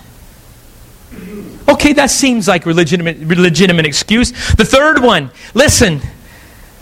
[1.67, 4.31] Okay, that seems like a legitimate, legitimate excuse.
[4.55, 6.01] The third one, listen,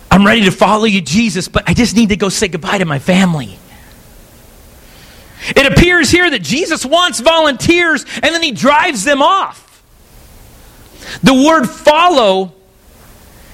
[0.10, 2.86] I'm ready to follow you, Jesus, but I just need to go say goodbye to
[2.86, 3.60] my family.
[5.50, 9.64] It appears here that Jesus wants volunteers and then he drives them off.
[11.24, 12.54] The word follow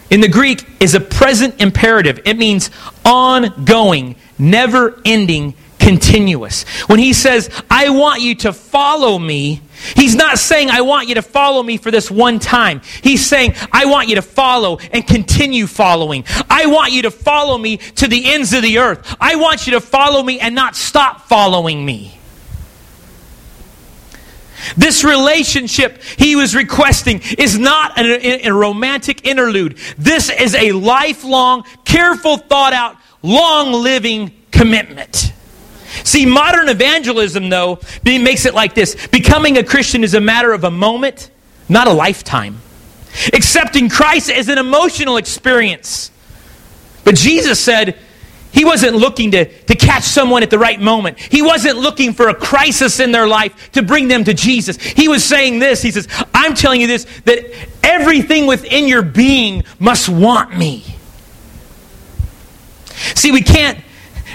[0.10, 2.70] in the Greek is a present imperative, it means
[3.04, 6.64] ongoing, never ending continuous.
[6.88, 9.62] When he says, I want you to follow me,
[9.96, 12.82] he's not saying, I want you to follow me for this one time.
[13.02, 16.24] He's saying, I want you to follow and continue following.
[16.50, 19.16] I want you to follow me to the ends of the earth.
[19.20, 22.18] I want you to follow me and not stop following me.
[24.78, 29.78] This relationship he was requesting is not a, a, romantic interlude.
[29.98, 35.33] This is a lifelong, careful, thought out, long living commitment.
[36.04, 40.64] See, modern evangelism, though, makes it like this becoming a Christian is a matter of
[40.64, 41.30] a moment,
[41.70, 42.60] not a lifetime.
[43.32, 46.12] Accepting Christ is an emotional experience.
[47.04, 48.00] But Jesus said,
[48.54, 51.20] he wasn't looking to, to catch someone at the right moment.
[51.20, 54.78] He wasn't looking for a crisis in their life to bring them to Jesus.
[54.78, 57.46] He was saying this He says, I'm telling you this, that
[57.82, 60.84] everything within your being must want me.
[63.16, 63.80] See, we can't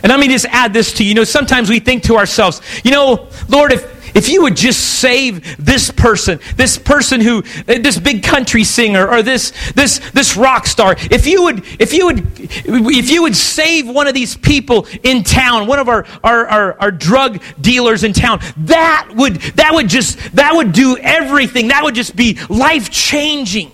[0.03, 1.11] and let me just add this to you.
[1.11, 5.01] You know, sometimes we think to ourselves, you know, Lord, if, if you would just
[5.01, 10.67] save this person, this person who, this big country singer or this, this, this rock
[10.67, 14.87] star, if you would, if you would, if you would save one of these people
[15.03, 19.73] in town, one of our, our, our, our drug dealers in town, that would, that
[19.73, 21.69] would just, that would do everything.
[21.69, 23.73] That would just be life changing.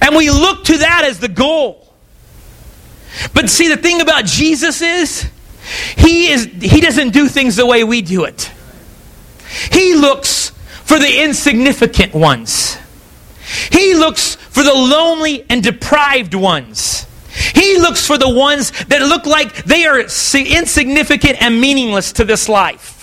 [0.00, 1.82] And we look to that as the goal.
[3.32, 5.30] But see, the thing about Jesus is,
[5.96, 8.50] he, is, he doesn't do things the way we do it.
[9.70, 10.50] He looks
[10.84, 12.78] for the insignificant ones.
[13.70, 17.06] He looks for the lonely and deprived ones.
[17.54, 22.48] He looks for the ones that look like they are insignificant and meaningless to this
[22.48, 22.94] life.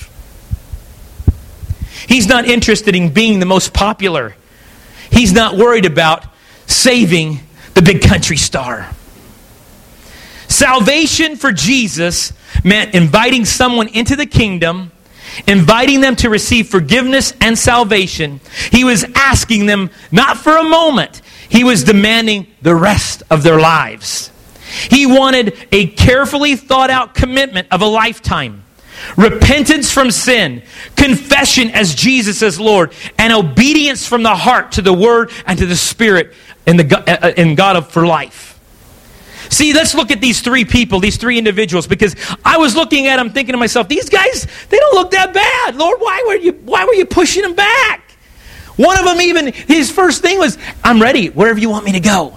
[2.07, 4.35] He's not interested in being the most popular.
[5.11, 6.25] He's not worried about
[6.65, 7.39] saving
[7.75, 8.89] the big country star.
[10.47, 12.33] Salvation for Jesus
[12.63, 14.91] meant inviting someone into the kingdom,
[15.47, 18.39] inviting them to receive forgiveness and salvation.
[18.71, 23.59] He was asking them not for a moment, he was demanding the rest of their
[23.59, 24.31] lives.
[24.89, 28.63] He wanted a carefully thought out commitment of a lifetime.
[29.17, 30.63] Repentance from sin,
[30.95, 35.65] confession as Jesus as Lord, and obedience from the heart to the Word and to
[35.65, 36.33] the Spirit
[36.65, 38.52] in, the, uh, uh, in God for life.
[39.53, 43.17] See, let's look at these three people, these three individuals, because I was looking at
[43.17, 45.75] them thinking to myself, these guys, they don't look that bad.
[45.75, 48.11] Lord, why were you, why were you pushing them back?
[48.77, 51.99] One of them even, his first thing was, I'm ready, wherever you want me to
[51.99, 52.33] go.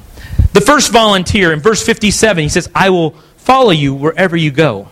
[0.52, 4.88] The first volunteer in verse 57, he says, I will follow you wherever you go.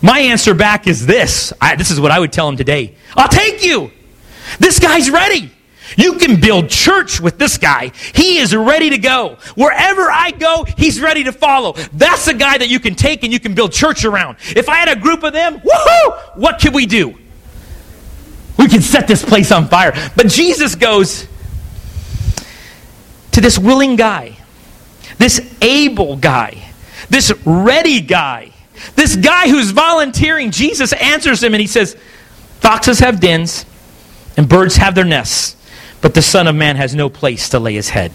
[0.00, 1.52] My answer back is this.
[1.60, 2.94] I, this is what I would tell him today.
[3.14, 3.90] I'll take you.
[4.58, 5.50] This guy's ready.
[5.96, 7.92] You can build church with this guy.
[8.14, 9.38] He is ready to go.
[9.54, 11.74] Wherever I go, he's ready to follow.
[11.92, 14.36] That's a guy that you can take and you can build church around.
[14.56, 16.36] If I had a group of them, woohoo!
[16.36, 17.18] What can we do?
[18.58, 19.92] We can set this place on fire.
[20.16, 21.28] But Jesus goes
[23.32, 24.36] to this willing guy,
[25.18, 26.72] this able guy,
[27.10, 28.52] this ready guy,
[28.94, 30.50] this guy who's volunteering.
[30.50, 31.96] Jesus answers him and he says,
[32.60, 33.66] Foxes have dens
[34.36, 35.53] and birds have their nests
[36.04, 38.12] but the Son of Man has no place to lay his head.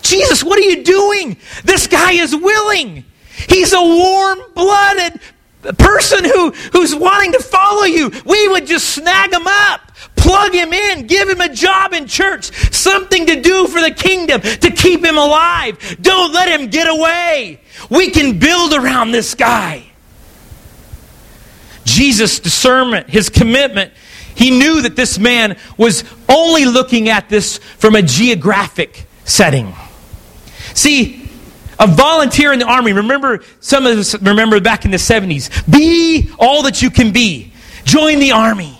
[0.00, 1.36] Jesus, what are you doing?
[1.64, 3.04] This guy is willing.
[3.46, 5.20] He's a warm blooded
[5.76, 8.10] person who, who's wanting to follow you.
[8.24, 12.46] We would just snag him up, plug him in, give him a job in church,
[12.74, 15.98] something to do for the kingdom, to keep him alive.
[16.00, 17.60] Don't let him get away.
[17.90, 19.84] We can build around this guy.
[21.84, 23.92] Jesus' discernment, his commitment,
[24.40, 29.74] he knew that this man was only looking at this from a geographic setting.
[30.72, 31.28] See,
[31.78, 36.30] a volunteer in the army, remember, some of us remember back in the 70s, be
[36.38, 37.52] all that you can be.
[37.84, 38.78] Join the army.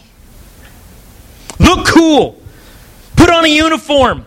[1.59, 2.41] Look cool.
[3.17, 4.25] Put on a uniform.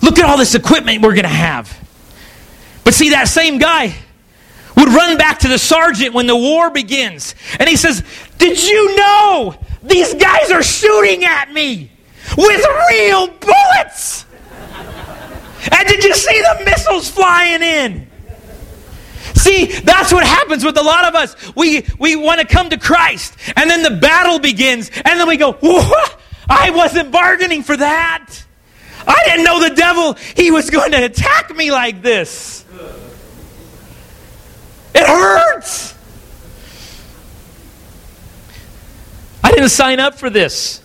[0.00, 1.78] Look at all this equipment we're going to have.
[2.82, 3.94] But see, that same guy
[4.74, 7.34] would run back to the sergeant when the war begins.
[7.58, 8.02] And he says,
[8.38, 11.90] Did you know these guys are shooting at me
[12.36, 14.26] with real bullets.
[15.72, 18.10] And did you see the missiles flying in?
[19.34, 21.34] See, that's what happens with a lot of us.
[21.54, 25.36] We, we want to come to Christ, and then the battle begins, and then we
[25.36, 25.56] go,
[26.48, 28.44] I wasn't bargaining for that.
[29.06, 32.64] I didn't know the devil, he was going to attack me like this.
[34.94, 35.94] It hurts.
[39.42, 40.82] I didn't sign up for this.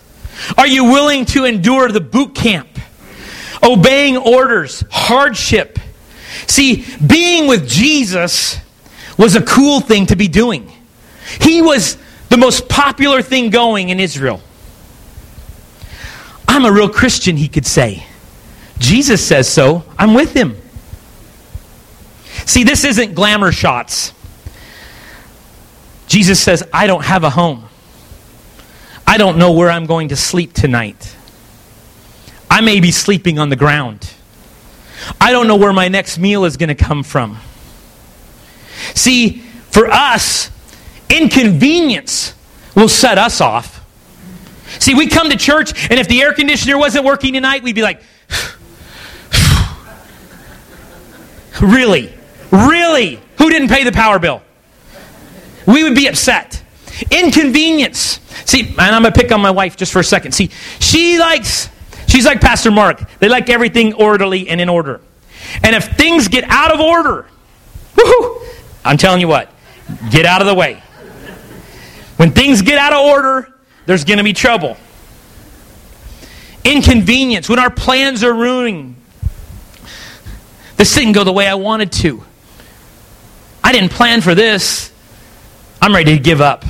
[0.56, 2.68] Are you willing to endure the boot camp?
[3.62, 5.78] Obeying orders, hardship.
[6.46, 8.58] See, being with Jesus
[9.18, 10.70] was a cool thing to be doing.
[11.40, 11.96] He was
[12.28, 14.40] the most popular thing going in Israel.
[16.46, 18.06] I'm a real Christian, he could say.
[18.78, 19.84] Jesus says so.
[19.98, 20.56] I'm with him.
[22.44, 24.12] See, this isn't glamour shots.
[26.06, 27.64] Jesus says, I don't have a home.
[29.06, 31.16] I don't know where I'm going to sleep tonight.
[32.50, 34.12] I may be sleeping on the ground.
[35.20, 37.38] I don't know where my next meal is going to come from.
[38.94, 39.38] See,
[39.70, 40.50] for us,
[41.08, 42.34] inconvenience
[42.74, 43.84] will set us off.
[44.80, 47.82] See, we come to church, and if the air conditioner wasn't working tonight, we'd be
[47.82, 48.02] like,
[51.60, 52.12] really?
[52.50, 53.20] Really?
[53.38, 54.42] Who didn't pay the power bill?
[55.66, 56.62] We would be upset.
[57.10, 58.20] Inconvenience.
[58.44, 60.32] See, and I'm going to pick on my wife just for a second.
[60.32, 61.68] See, she likes,
[62.06, 63.02] she's like Pastor Mark.
[63.18, 65.00] They like everything orderly and in order.
[65.62, 67.26] And if things get out of order,
[67.94, 68.42] woohoo,
[68.84, 69.50] I'm telling you what,
[70.10, 70.82] get out of the way.
[72.16, 73.52] When things get out of order,
[73.84, 74.76] there's going to be trouble.
[76.64, 78.96] Inconvenience, when our plans are ruining.
[80.76, 82.22] This didn't go the way I wanted to.
[83.64, 84.92] I didn't plan for this.
[85.80, 86.64] I'm ready to give up.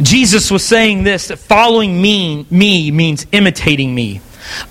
[0.00, 4.20] Jesus was saying this that following me, me means imitating me.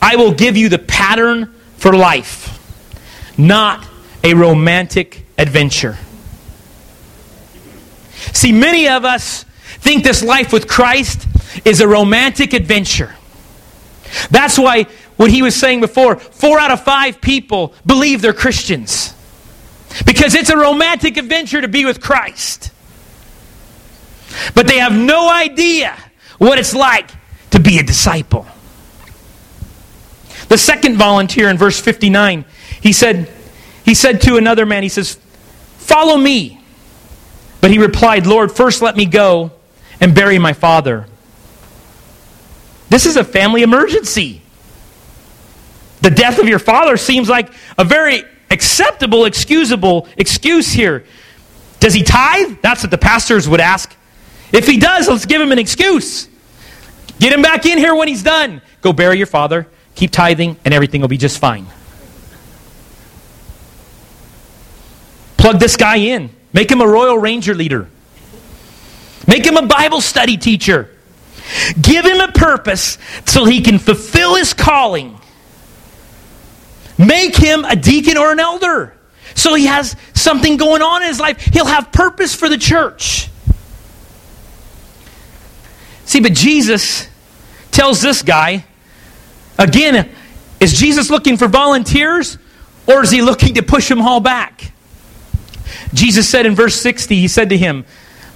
[0.01, 2.59] I will give you the pattern for life,
[3.38, 3.86] not
[4.23, 5.97] a romantic adventure.
[8.34, 9.43] See, many of us
[9.80, 11.28] think this life with Christ
[11.65, 13.15] is a romantic adventure.
[14.32, 14.84] That's why
[15.17, 19.13] what he was saying before, four out of five people believe they're Christians.
[20.05, 22.71] Because it's a romantic adventure to be with Christ.
[24.55, 25.95] But they have no idea
[26.38, 27.09] what it's like
[27.51, 28.45] to be a disciple.
[30.49, 32.45] The second volunteer in verse 59,
[32.81, 33.29] he said,
[33.83, 35.19] he said to another man, he says,
[35.77, 36.61] Follow me.
[37.61, 39.51] But he replied, Lord, first let me go
[39.99, 41.07] and bury my father.
[42.89, 44.41] This is a family emergency.
[46.01, 51.05] The death of your father seems like a very acceptable, excusable excuse here.
[51.79, 52.57] Does he tithe?
[52.61, 53.95] That's what the pastors would ask.
[54.51, 56.27] If he does, let's give him an excuse.
[57.19, 58.61] Get him back in here when he's done.
[58.81, 61.67] Go bury your father, keep tithing, and everything will be just fine.
[65.37, 66.29] Plug this guy in.
[66.53, 67.89] Make him a Royal Ranger leader.
[69.27, 70.89] Make him a Bible study teacher.
[71.79, 75.19] Give him a purpose so he can fulfill his calling.
[76.97, 78.93] Make him a deacon or an elder
[79.35, 81.39] so he has something going on in his life.
[81.39, 83.29] He'll have purpose for the church.
[86.08, 87.10] See, but Jesus
[87.70, 88.64] tells this guy,
[89.60, 90.10] again,
[90.62, 92.38] is Jesus looking for volunteers
[92.88, 94.72] or is he looking to push them all back?
[95.93, 97.84] Jesus said in verse 60, He said to him,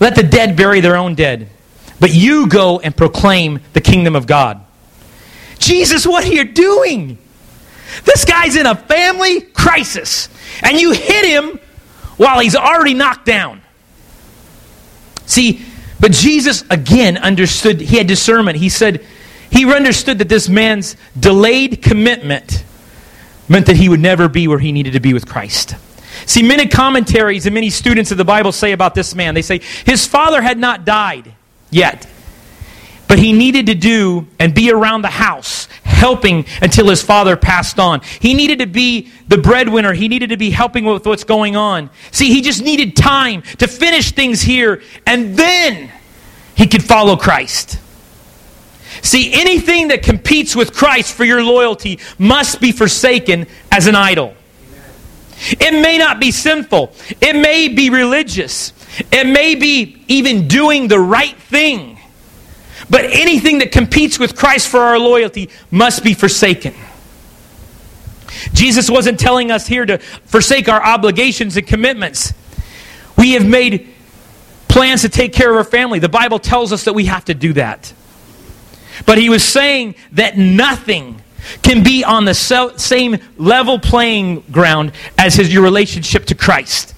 [0.02, 1.48] Let the dead bury their own dead,
[1.98, 4.60] but you go and proclaim the kingdom of God.
[5.58, 7.18] Jesus, what are you doing?
[8.04, 10.28] This guy's in a family crisis,
[10.62, 11.58] and you hit him
[12.18, 13.62] while he's already knocked down.
[15.26, 15.66] See,
[16.02, 18.58] but Jesus again understood, he had discernment.
[18.58, 19.06] He said,
[19.52, 22.66] he understood that this man's delayed commitment
[23.48, 25.76] meant that he would never be where he needed to be with Christ.
[26.26, 29.62] See, many commentaries and many students of the Bible say about this man, they say
[29.86, 31.34] his father had not died
[31.70, 32.08] yet,
[33.12, 37.78] but he needed to do and be around the house, helping until his father passed
[37.78, 38.00] on.
[38.22, 41.90] He needed to be the breadwinner, he needed to be helping with what's going on.
[42.12, 45.92] See, he just needed time to finish things here, and then
[46.56, 47.82] he could follow Christ.
[49.02, 54.36] See, anything that competes with Christ for your loyalty must be forsaken as an idol.
[55.50, 56.94] It may not be sinful.
[57.20, 58.72] It may be religious.
[59.12, 61.98] It may be even doing the right thing.
[62.90, 66.74] But anything that competes with Christ for our loyalty must be forsaken.
[68.54, 72.34] Jesus wasn't telling us here to forsake our obligations and commitments.
[73.18, 73.90] We have made
[74.68, 76.00] plans to take care of our family.
[76.00, 77.94] The Bible tells us that we have to do that.
[79.06, 81.22] But he was saying that nothing
[81.62, 86.94] can be on the same level playing ground as his, your relationship to Christ.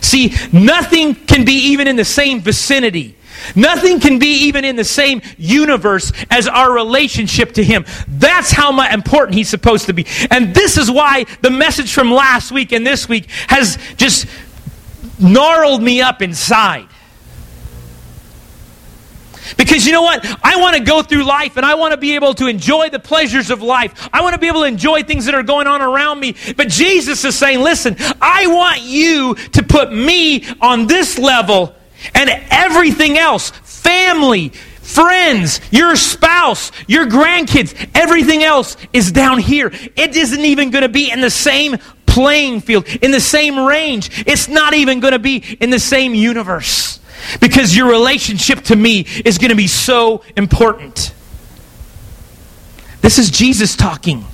[0.00, 3.17] See, nothing can be even in the same vicinity.
[3.54, 7.84] Nothing can be even in the same universe as our relationship to Him.
[8.08, 10.06] That's how important He's supposed to be.
[10.30, 14.26] And this is why the message from last week and this week has just
[15.18, 16.88] gnarled me up inside.
[19.56, 20.24] Because you know what?
[20.44, 22.98] I want to go through life and I want to be able to enjoy the
[22.98, 24.08] pleasures of life.
[24.12, 26.34] I want to be able to enjoy things that are going on around me.
[26.56, 31.74] But Jesus is saying, listen, I want you to put me on this level
[32.14, 34.50] and everything else family,
[34.82, 39.70] friends, your spouse, your grandkids, everything else is down here.
[39.96, 41.76] It isn't even going to be in the same
[42.06, 44.24] playing field, in the same range.
[44.26, 47.00] It's not even going to be in the same universe.
[47.40, 51.14] Because your relationship to me is going to be so important.
[53.00, 54.24] This is Jesus talking.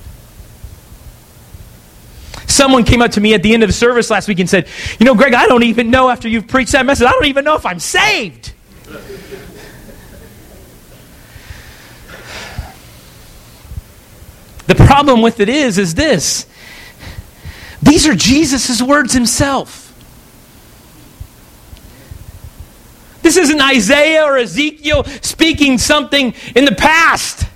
[2.54, 4.68] Someone came up to me at the end of the service last week and said,
[5.00, 7.44] You know, Greg, I don't even know after you've preached that message, I don't even
[7.44, 8.52] know if I'm saved.
[14.68, 16.46] The problem with it is, is this.
[17.82, 19.92] These are Jesus' words himself.
[23.22, 27.48] This isn't Isaiah or Ezekiel speaking something in the past.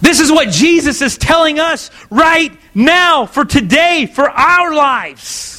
[0.00, 5.52] This is what Jesus is telling us right now, for today, for our lives.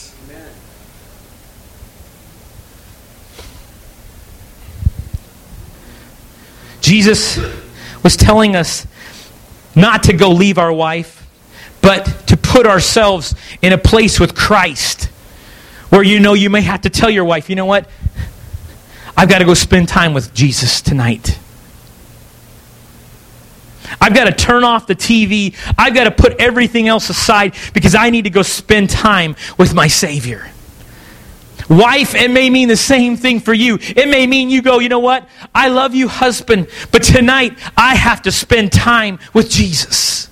[6.82, 7.40] Jesus
[8.04, 8.86] was telling us
[9.76, 11.26] not to go leave our wife,
[11.82, 15.06] but to put ourselves in a place with Christ
[15.90, 17.88] where you know you may have to tell your wife, you know what?
[19.16, 21.38] I've got to go spend time with Jesus tonight.
[24.00, 25.56] I've got to turn off the TV.
[25.78, 29.74] I've got to put everything else aside because I need to go spend time with
[29.74, 30.50] my Savior.
[31.70, 33.78] Wife, it may mean the same thing for you.
[33.82, 35.28] It may mean you go, you know what?
[35.56, 40.30] I love you, husband, but tonight I have to spend time with Jesus.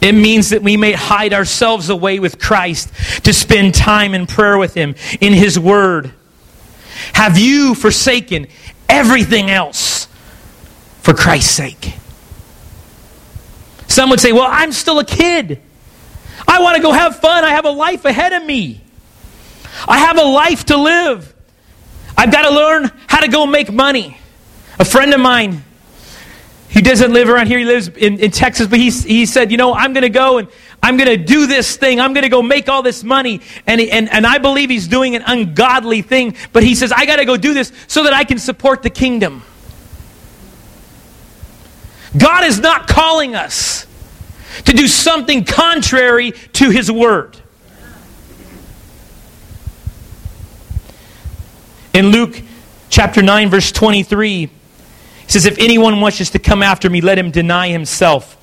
[0.00, 2.92] It means that we may hide ourselves away with Christ
[3.24, 6.12] to spend time in prayer with Him, in His Word.
[7.14, 8.48] Have you forsaken
[8.88, 10.08] everything else
[11.02, 11.94] for Christ's sake?
[13.88, 15.60] Some would say, Well, I'm still a kid.
[16.46, 17.44] I want to go have fun.
[17.44, 18.80] I have a life ahead of me.
[19.88, 21.34] I have a life to live.
[22.16, 24.18] I've got to learn how to go make money.
[24.78, 25.64] A friend of mine,
[26.68, 29.56] he doesn't live around here, he lives in, in Texas, but he, he said, You
[29.56, 30.48] know, I'm going to go and
[30.86, 31.98] I'm going to do this thing.
[31.98, 33.40] I'm going to go make all this money.
[33.66, 37.16] And, and, and I believe he's doing an ungodly thing, but he says, I got
[37.16, 39.42] to go do this so that I can support the kingdom.
[42.16, 43.84] God is not calling us
[44.66, 47.36] to do something contrary to his word.
[51.92, 52.40] In Luke
[52.90, 54.50] chapter 9, verse 23, he
[55.26, 58.36] says, If anyone wishes to come after me, let him deny himself.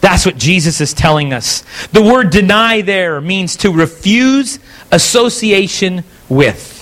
[0.00, 1.62] That's what Jesus is telling us.
[1.92, 4.58] The word deny there means to refuse
[4.90, 6.76] association with.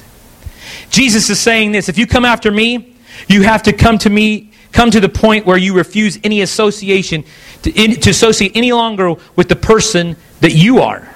[0.91, 2.97] Jesus is saying this if you come after me,
[3.27, 7.25] you have to come to me, come to the point where you refuse any association,
[7.63, 11.09] to, in, to associate any longer with the person that you are.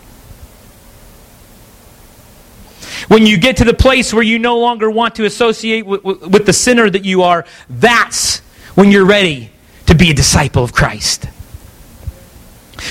[3.09, 6.23] When you get to the place where you no longer want to associate with, with,
[6.23, 8.39] with the sinner that you are, that's
[8.75, 9.51] when you're ready
[9.87, 11.27] to be a disciple of Christ.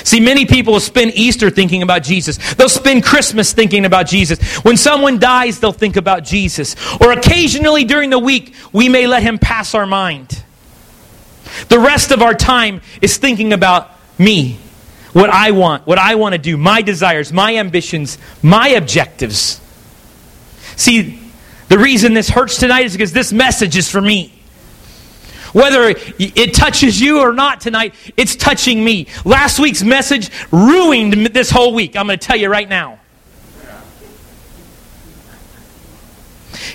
[0.04, 2.38] See, many people will spend Easter thinking about Jesus.
[2.56, 4.40] They'll spend Christmas thinking about Jesus.
[4.64, 6.76] When someone dies, they'll think about Jesus.
[7.02, 10.44] Or occasionally during the week, we may let him pass our mind.
[11.68, 14.60] The rest of our time is thinking about me,
[15.14, 19.60] what I want, what I want to do, my desires, my ambitions, my objectives.
[20.78, 21.20] See,
[21.68, 24.41] the reason this hurts tonight is because this message is for me.
[25.54, 29.08] Whether it touches you or not tonight, it's touching me.
[29.26, 31.98] Last week's message ruined this whole week.
[31.98, 33.01] I'm going to tell you right now.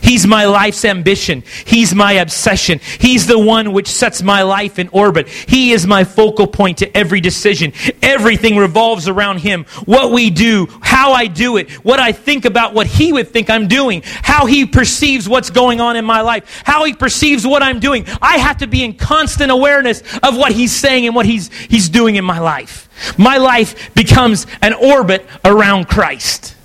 [0.06, 1.42] He's my life's ambition.
[1.64, 2.78] He's my obsession.
[3.00, 5.28] He's the one which sets my life in orbit.
[5.28, 7.72] He is my focal point to every decision.
[8.02, 9.64] Everything revolves around Him.
[9.84, 13.50] What we do, how I do it, what I think about what He would think
[13.50, 17.64] I'm doing, how He perceives what's going on in my life, how He perceives what
[17.64, 18.06] I'm doing.
[18.22, 21.88] I have to be in constant awareness of what He's saying and what He's, he's
[21.88, 22.88] doing in my life.
[23.18, 26.55] My life becomes an orbit around Christ.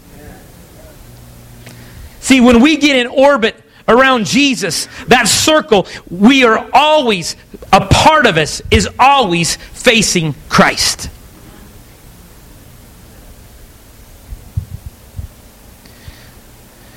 [2.22, 7.36] See, when we get in orbit around Jesus, that circle, we are always,
[7.74, 11.10] a part of us is always facing Christ.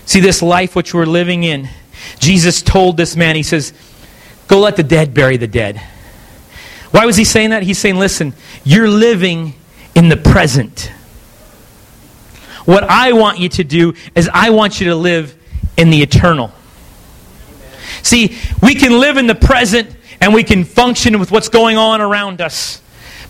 [0.07, 1.71] See, this life which we're living in,
[2.19, 3.73] Jesus told this man, He says,
[4.47, 5.81] Go let the dead bury the dead.
[6.91, 7.63] Why was He saying that?
[7.63, 9.55] He's saying, Listen, you're living
[9.95, 10.93] in the present.
[12.65, 15.36] What I want you to do is I want you to live
[15.77, 16.53] in the eternal.
[18.03, 22.01] See, we can live in the present and we can function with what's going on
[22.01, 22.81] around us.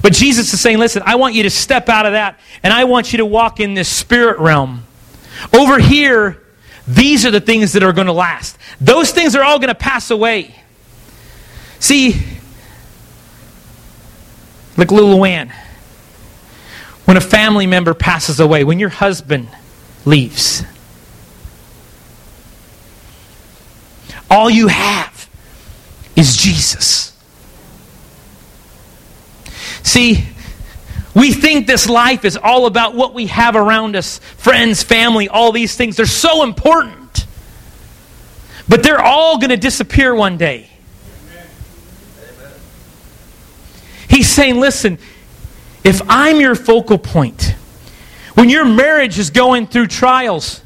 [0.02, 2.84] But Jesus is saying, listen, I want you to step out of that and I
[2.84, 4.84] want you to walk in this spirit realm.
[5.52, 6.42] Over here,
[6.86, 8.58] these are the things that are going to last.
[8.80, 10.54] Those things are all going to pass away.
[11.80, 12.22] See,
[14.76, 15.52] like Lil Luann.
[17.04, 19.48] When a family member passes away, when your husband
[20.04, 20.64] leaves,
[24.30, 25.28] all you have
[26.16, 27.12] is Jesus.
[29.82, 30.24] See,
[31.14, 35.52] we think this life is all about what we have around us friends, family, all
[35.52, 35.96] these things.
[35.96, 37.26] They're so important.
[38.68, 40.70] But they're all going to disappear one day.
[44.08, 44.98] He's saying, listen,
[45.84, 47.54] if I'm your focal point,
[48.34, 50.60] when your marriage is going through trials,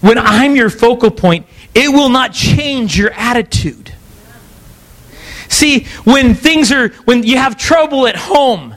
[0.00, 3.92] when I'm your focal point, it will not change your attitude.
[5.48, 8.76] See, when things are, when you have trouble at home,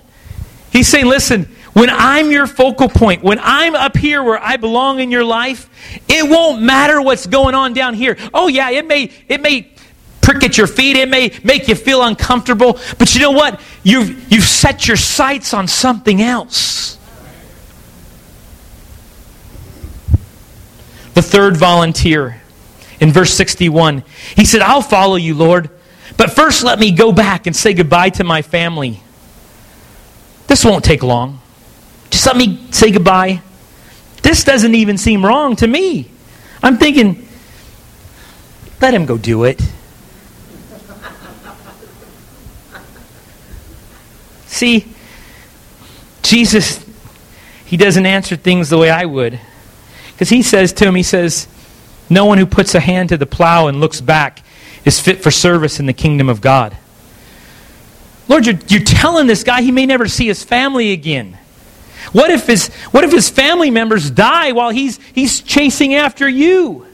[0.72, 5.00] he's saying, listen, when I'm your focal point, when I'm up here where I belong
[5.00, 5.70] in your life,
[6.10, 8.18] it won't matter what's going on down here.
[8.34, 9.71] Oh yeah, it may it may
[10.22, 13.60] prick at your feet, it may make you feel uncomfortable, but you know what?
[13.84, 16.98] You've you've set your sights on something else.
[21.14, 22.42] The third volunteer
[23.00, 24.04] in verse 61,
[24.36, 25.70] he said, "I'll follow you, Lord,
[26.18, 29.02] but first let me go back and say goodbye to my family."
[30.48, 31.40] This won't take long.
[32.10, 33.42] Just let me say goodbye.
[34.22, 36.10] This doesn't even seem wrong to me.
[36.62, 37.28] I'm thinking,
[38.82, 39.62] let him go do it.
[44.52, 44.86] See,
[46.24, 46.86] Jesus,
[47.66, 49.40] he doesn't answer things the way I would.
[50.12, 51.48] Because he says to him, he says,
[52.10, 54.44] No one who puts a hand to the plow and looks back
[54.84, 56.78] is fit for service in the kingdom of God.
[58.28, 61.38] Lord, you're, you're telling this guy he may never see his family again.
[62.12, 66.86] What if his, what if his family members die while he's, he's chasing after you?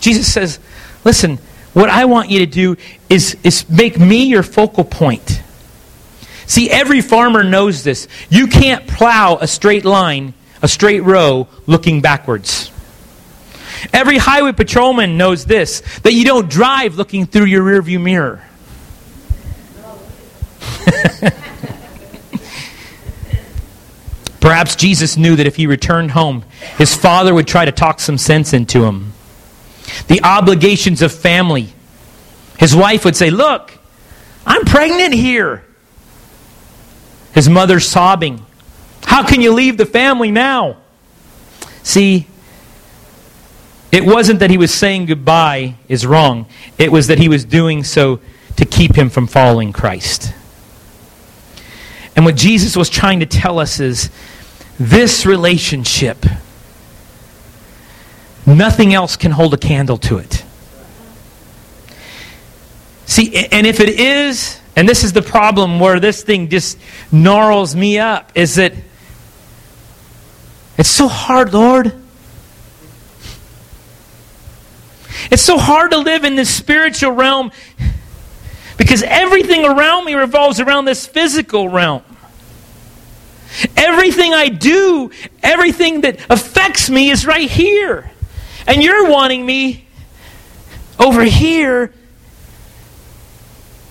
[0.00, 0.58] Jesus says,
[1.02, 1.38] Listen,
[1.78, 2.76] what I want you to do
[3.08, 5.42] is, is make me your focal point.
[6.46, 8.08] See, every farmer knows this.
[8.30, 12.72] You can't plow a straight line, a straight row, looking backwards.
[13.92, 18.42] Every highway patrolman knows this that you don't drive looking through your rearview mirror.
[24.40, 26.44] Perhaps Jesus knew that if he returned home,
[26.76, 29.12] his father would try to talk some sense into him.
[30.06, 31.72] The obligations of family.
[32.58, 33.72] His wife would say, Look,
[34.46, 35.64] I'm pregnant here.
[37.32, 38.44] His mother sobbing,
[39.04, 40.78] How can you leave the family now?
[41.82, 42.26] See,
[43.90, 46.46] it wasn't that he was saying goodbye is wrong,
[46.76, 48.20] it was that he was doing so
[48.56, 50.34] to keep him from following Christ.
[52.16, 54.10] And what Jesus was trying to tell us is
[54.78, 56.26] this relationship,
[58.56, 60.44] nothing else can hold a candle to it.
[63.06, 66.78] See, and if it is, and this is the problem where this thing just
[67.10, 68.74] gnarls me up, is that
[70.76, 71.92] it's so hard, Lord.
[75.30, 77.50] It's so hard to live in this spiritual realm
[78.76, 82.02] because everything around me revolves around this physical realm.
[83.76, 85.10] Everything I do,
[85.42, 88.10] everything that affects me is right here.
[88.68, 89.86] And you're wanting me
[91.00, 91.90] over here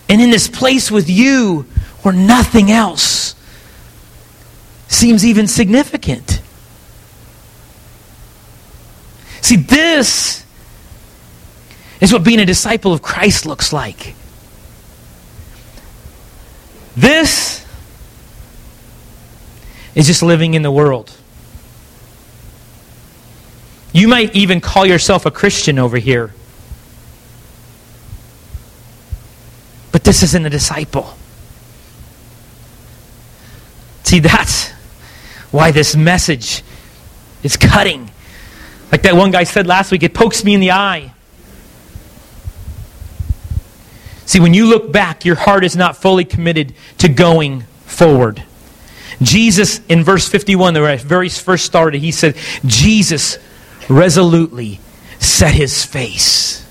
[0.08, 1.64] and in this place with you
[2.04, 3.34] where nothing else
[4.88, 6.44] seems even significant.
[9.42, 10.46] See, this
[12.00, 14.14] is what being a disciple of Christ looks like.
[16.96, 17.66] This
[19.96, 21.12] is just living in the world.
[23.94, 26.34] You might even call yourself a Christian over here.
[29.92, 31.16] But this isn't a disciple.
[34.04, 34.70] See, that's
[35.52, 36.64] why this message
[37.44, 38.10] is cutting.
[38.92, 41.14] Like that one guy said last week, it pokes me in the eye.
[44.26, 48.44] See, when you look back, your heart is not fully committed to going forward.
[49.22, 52.36] Jesus, in verse 51, the very first started, he said,
[52.66, 53.38] Jesus
[53.90, 54.80] resolutely
[55.20, 56.66] set his face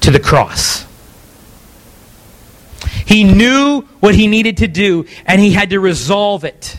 [0.00, 0.84] to the cross.
[3.04, 6.78] He knew what he needed to do, and he had to resolve it.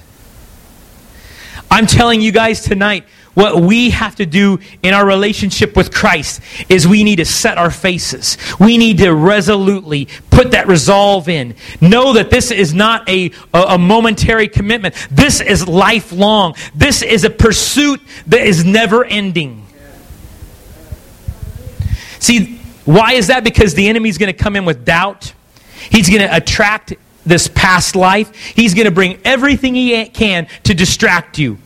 [1.70, 3.06] I'm telling you guys tonight,
[3.38, 7.60] what we have to do in our relationship with Christ is we need to set
[7.60, 8.36] our faces.
[8.60, 11.54] We need to resolutely put that resolve in.
[11.80, 14.96] Know that this is not a, a, a momentary commitment.
[15.12, 16.56] This is lifelong.
[16.74, 19.68] This is a pursuit that is never ending.
[22.18, 22.56] See,
[22.86, 23.44] why is that?
[23.44, 25.32] Because the enemy's going to come in with doubt.
[25.92, 28.36] He's going to attract this past life.
[28.36, 31.60] He's going to bring everything he can to distract you.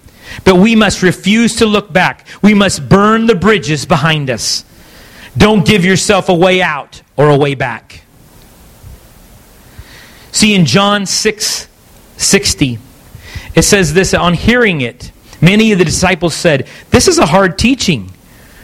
[0.43, 2.27] But we must refuse to look back.
[2.41, 4.65] We must burn the bridges behind us.
[5.37, 8.03] Don't give yourself a way out or a way back.
[10.31, 11.67] See, in John 6
[12.17, 12.77] 60,
[13.55, 17.57] it says this on hearing it, many of the disciples said, This is a hard
[17.57, 18.11] teaching.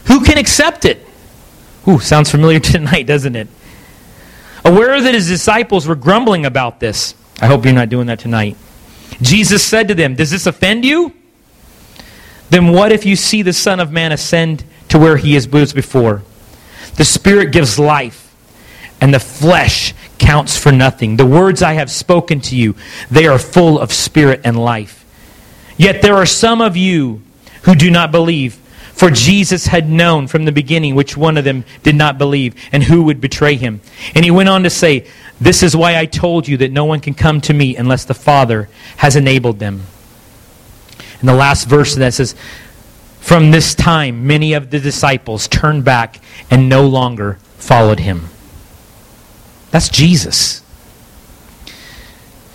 [0.05, 1.05] Who can accept it?
[1.87, 3.47] Ooh, sounds familiar tonight, doesn't it?
[4.63, 7.15] Aware that his disciples were grumbling about this.
[7.41, 8.57] I hope you're not doing that tonight.
[9.21, 11.13] Jesus said to them, Does this offend you?
[12.49, 16.23] Then what if you see the Son of Man ascend to where he was before?
[16.95, 18.33] The Spirit gives life,
[19.01, 21.17] and the flesh counts for nothing.
[21.17, 22.75] The words I have spoken to you,
[23.11, 25.05] they are full of spirit and life.
[25.77, 27.21] Yet there are some of you
[27.63, 28.55] who do not believe.
[28.93, 32.81] For Jesus had known from the beginning which one of them did not believe and
[32.81, 33.79] who would betray him.
[34.15, 35.05] And he went on to say,
[35.39, 38.15] This is why I told you that no one can come to me unless the
[38.15, 39.83] Father has enabled them.
[41.19, 42.35] And the last verse that says,
[43.19, 48.29] From this time, many of the disciples turned back and no longer followed him.
[49.71, 50.61] That's Jesus.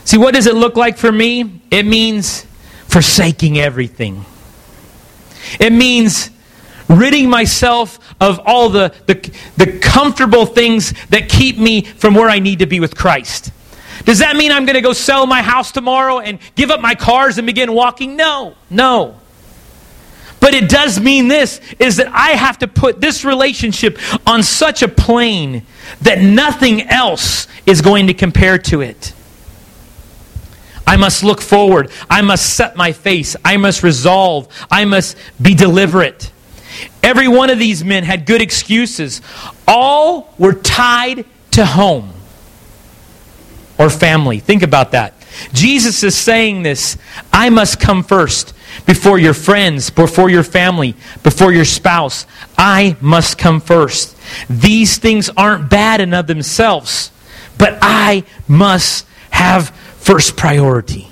[0.05, 1.61] See, what does it look like for me?
[1.71, 2.47] It means
[2.87, 4.25] forsaking everything.
[5.61, 6.31] It means
[6.89, 9.15] ridding myself of all the, the,
[9.57, 13.51] the, comfortable things that keep me from where I need to be with Christ.
[14.05, 16.95] Does that mean I'm going to go sell my house tomorrow and give up my
[16.95, 18.17] cars and begin walking?
[18.17, 19.19] No, no.
[20.41, 23.97] But it does mean this is that I have to put this relationship
[24.27, 25.65] on such a plane
[26.01, 29.13] that nothing else is going to compare to it.
[30.85, 31.93] I must look forward.
[32.11, 33.37] I must set my face.
[33.45, 34.49] I must resolve.
[34.69, 36.33] I must be deliberate.
[37.05, 39.23] Every one of these men had good excuses.
[39.69, 42.13] All were tied to home
[43.79, 44.39] or family.
[44.39, 45.15] Think about that.
[45.53, 46.97] Jesus is saying this
[47.33, 48.55] I must come first
[48.87, 52.27] before your friends, before your family, before your spouse.
[52.57, 54.17] I must come first.
[54.49, 57.11] These things aren't bad in of themselves,
[57.59, 61.09] but I must have first priority.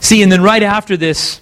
[0.00, 1.40] See, and then right after this,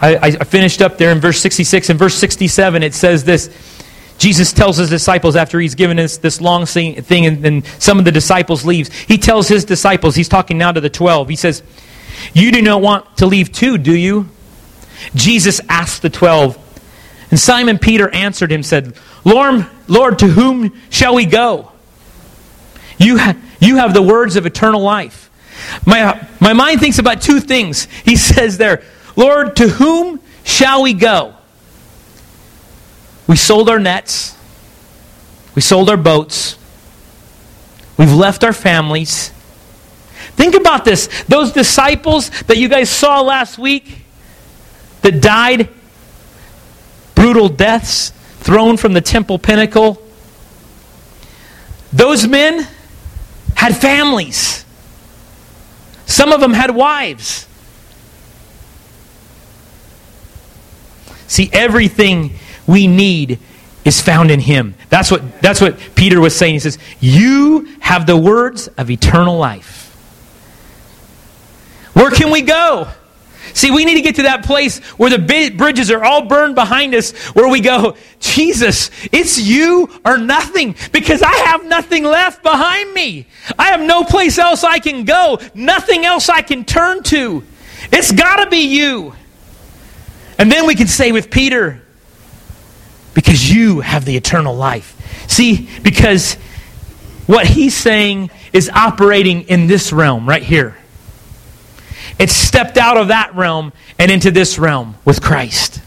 [0.00, 1.90] I, I, finished up there in verse 66.
[1.90, 3.48] and verse 67, it says this
[4.18, 6.96] Jesus tells his disciples after he's given us this long thing,
[7.26, 8.90] and, some of the disciples leaves.
[8.92, 11.62] He tells his disciples, he's talking now to the 12, he says,
[12.32, 14.28] You do not want to leave too, do you?
[15.14, 16.58] Jesus asked the 12.
[17.30, 21.72] And Simon Peter answered him, said, Lord, Lord, to whom shall we go?
[22.98, 25.30] You, ha- you have the words of eternal life.
[25.84, 27.84] My, my mind thinks about two things.
[28.04, 28.84] He says there,
[29.16, 31.34] Lord, to whom shall we go?
[33.26, 34.36] We sold our nets.
[35.54, 36.58] We sold our boats.
[37.96, 39.30] We've left our families.
[40.36, 41.08] Think about this.
[41.24, 43.98] Those disciples that you guys saw last week
[45.02, 45.68] that died
[47.14, 48.10] brutal deaths
[48.40, 50.02] thrown from the temple pinnacle.
[51.92, 52.66] Those men
[53.54, 54.64] had families.
[56.06, 57.46] Some of them had wives.
[61.26, 62.34] See, everything
[62.66, 63.38] we need
[63.84, 64.74] is found in him.
[64.88, 66.54] That's what, that's what Peter was saying.
[66.54, 69.82] He says, You have the words of eternal life.
[71.92, 72.88] Where can we go?
[73.52, 76.92] See, we need to get to that place where the bridges are all burned behind
[76.92, 82.92] us, where we go, Jesus, it's you or nothing, because I have nothing left behind
[82.92, 83.26] me.
[83.56, 87.44] I have no place else I can go, nothing else I can turn to.
[87.92, 89.14] It's got to be you.
[90.36, 91.83] And then we can say with Peter,
[93.14, 94.94] because you have the eternal life.
[95.30, 96.34] See, because
[97.26, 100.76] what he's saying is operating in this realm right here.
[102.18, 105.80] It stepped out of that realm and into this realm with Christ.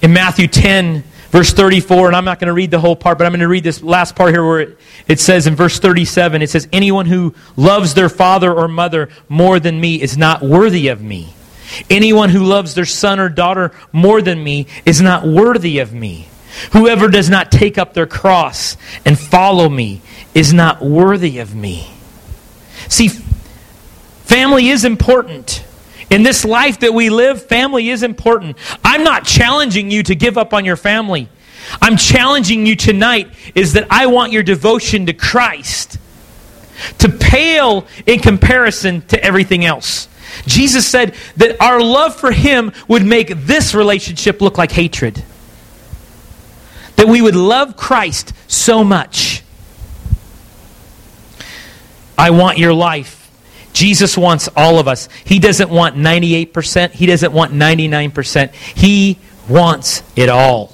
[0.00, 3.26] In Matthew 10, verse 34, and I'm not going to read the whole part, but
[3.26, 6.42] I'm going to read this last part here where it, it says in verse 37
[6.42, 10.88] it says, Anyone who loves their father or mother more than me is not worthy
[10.88, 11.34] of me.
[11.90, 16.28] Anyone who loves their son or daughter more than me is not worthy of me.
[16.72, 20.02] Whoever does not take up their cross and follow me
[20.34, 21.90] is not worthy of me.
[22.88, 25.64] See, family is important.
[26.10, 28.56] In this life that we live, family is important.
[28.84, 31.28] I'm not challenging you to give up on your family.
[31.80, 35.98] I'm challenging you tonight is that I want your devotion to Christ
[36.98, 40.08] to pale in comparison to everything else.
[40.46, 45.24] Jesus said that our love for Him would make this relationship look like hatred.
[46.96, 49.42] That we would love Christ so much.
[52.16, 53.20] I want your life.
[53.72, 55.08] Jesus wants all of us.
[55.24, 56.92] He doesn't want 98%.
[56.92, 58.54] He doesn't want 99%.
[58.54, 60.72] He wants it all.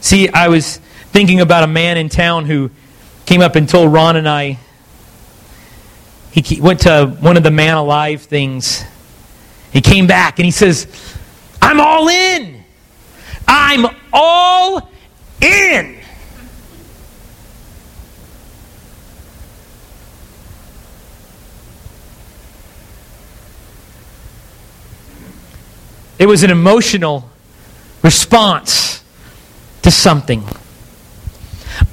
[0.00, 0.78] See, I was
[1.12, 2.70] thinking about a man in town who
[3.24, 4.58] came up and told Ron and I
[6.30, 8.84] he went to one of the Man Alive things.
[9.72, 10.86] He came back and he says,
[11.60, 12.62] I'm all in.
[13.46, 14.90] I'm all
[15.40, 15.98] in.
[26.18, 27.30] It was an emotional
[28.02, 29.04] response
[29.82, 30.42] to something.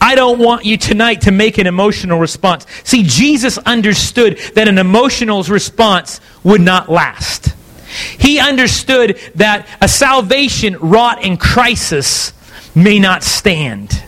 [0.02, 2.66] I don't want you tonight to make an emotional response.
[2.84, 7.56] See, Jesus understood that an emotional response would not last.
[8.20, 12.34] He understood that a salvation wrought in crisis
[12.76, 14.04] may not stand.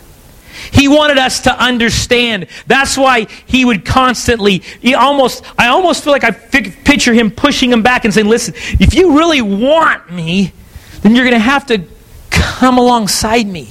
[0.70, 2.48] He wanted us to understand.
[2.66, 7.72] That's why he would constantly, he almost, I almost feel like I picture him pushing
[7.72, 10.52] him back and saying, listen, if you really want me,
[11.00, 11.84] then you're going to have to
[12.30, 13.70] come alongside me.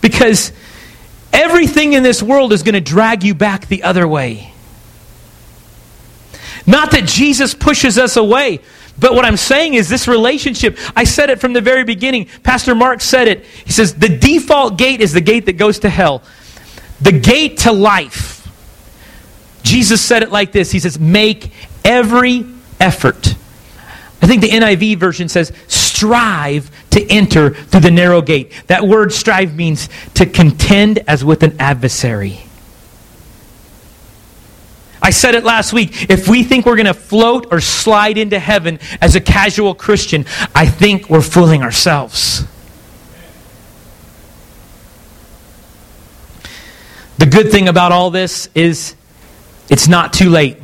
[0.00, 0.52] Because
[1.32, 4.52] everything in this world is going to drag you back the other way.
[6.66, 8.60] Not that Jesus pushes us away,
[8.98, 12.26] but what I'm saying is this relationship, I said it from the very beginning.
[12.42, 13.44] Pastor Mark said it.
[13.64, 16.22] He says, the default gate is the gate that goes to hell,
[17.00, 18.34] the gate to life.
[19.62, 21.52] Jesus said it like this He says, make
[21.84, 22.44] every
[22.80, 23.34] effort.
[24.20, 25.52] I think the NIV version says,
[25.98, 28.52] strive to enter through the narrow gate.
[28.68, 32.40] That word strive means to contend as with an adversary.
[35.02, 36.10] I said it last week.
[36.10, 40.24] If we think we're going to float or slide into heaven as a casual Christian,
[40.54, 42.44] I think we're fooling ourselves.
[47.18, 48.94] The good thing about all this is
[49.68, 50.58] it's not too late.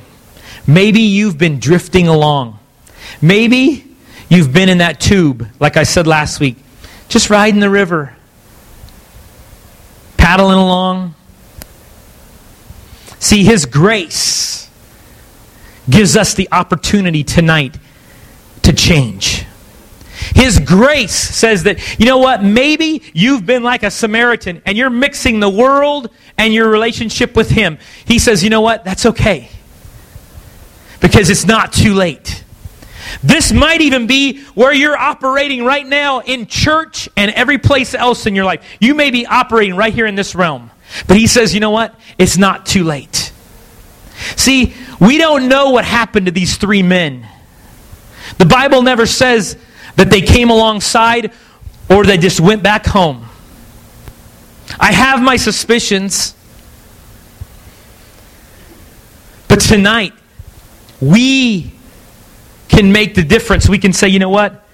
[0.67, 2.59] Maybe you've been drifting along.
[3.21, 3.94] Maybe
[4.29, 6.57] you've been in that tube, like I said last week,
[7.09, 8.15] just riding the river,
[10.17, 11.15] paddling along
[13.25, 14.69] See, His grace
[15.89, 17.79] gives us the opportunity tonight
[18.61, 19.47] to change.
[20.35, 24.91] His grace says that, you know what, maybe you've been like a Samaritan and you're
[24.91, 27.79] mixing the world and your relationship with Him.
[28.05, 29.49] He says, you know what, that's okay.
[31.01, 32.44] Because it's not too late.
[33.23, 38.27] This might even be where you're operating right now in church and every place else
[38.27, 38.65] in your life.
[38.81, 40.71] You may be operating right here in this realm.
[41.07, 41.95] But he says, you know what?
[42.19, 43.33] It's not too late.
[44.37, 47.27] See, we don't know what happened to these three men.
[48.39, 49.57] The Bible never says
[49.97, 51.33] that they came alongside
[51.91, 53.27] or they just went back home.
[54.79, 56.35] I have my suspicions.
[59.49, 60.13] But tonight,
[61.01, 61.74] we
[62.75, 63.69] can make the difference.
[63.69, 64.65] We can say, you know what?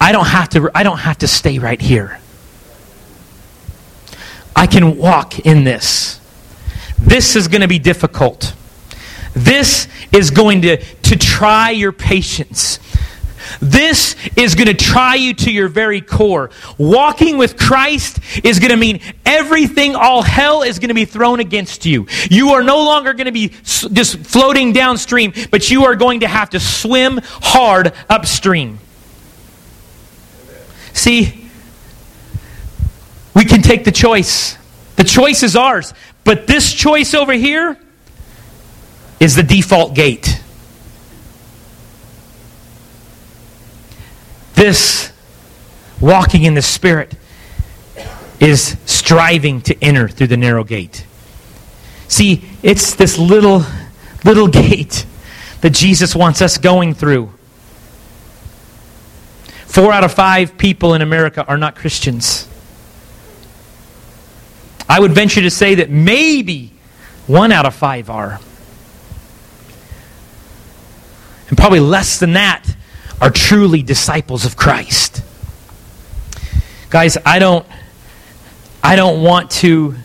[0.00, 2.18] I don't have to, I don't have to stay right here.
[4.56, 6.20] I can walk in this.
[6.98, 8.54] This is going to be difficult.
[9.34, 12.78] This is going to, to try your patience.
[13.60, 16.50] This is going to try you to your very core.
[16.78, 21.40] Walking with Christ is going to mean everything, all hell is going to be thrown
[21.40, 22.06] against you.
[22.30, 26.28] You are no longer going to be just floating downstream, but you are going to
[26.28, 28.78] have to swim hard upstream.
[30.92, 31.50] See,
[33.34, 34.56] we can take the choice.
[34.96, 35.92] The choice is ours.
[36.22, 37.78] But this choice over here
[39.20, 40.40] is the default gate.
[44.64, 45.12] This
[46.00, 47.14] walking in the Spirit
[48.40, 51.04] is striving to enter through the narrow gate.
[52.08, 53.62] See, it's this little,
[54.24, 55.04] little gate
[55.60, 57.30] that Jesus wants us going through.
[59.66, 62.48] Four out of five people in America are not Christians.
[64.88, 66.72] I would venture to say that maybe
[67.26, 68.40] one out of five are.
[71.50, 72.74] And probably less than that
[73.20, 75.22] are truly disciples of Christ.
[76.90, 77.66] Guys, I don't
[78.82, 79.96] I don't want to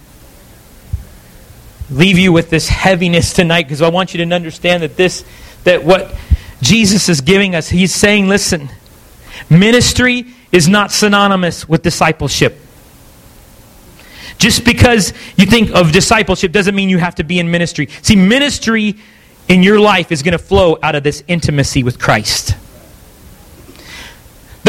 [1.91, 5.26] leave you with this heaviness tonight because I want you to understand that this
[5.64, 6.15] that what
[6.61, 8.69] Jesus is giving us, he's saying, listen,
[9.49, 12.57] ministry is not synonymous with discipleship.
[14.38, 17.88] Just because you think of discipleship doesn't mean you have to be in ministry.
[18.02, 18.95] See, ministry
[19.49, 22.56] in your life is going to flow out of this intimacy with Christ.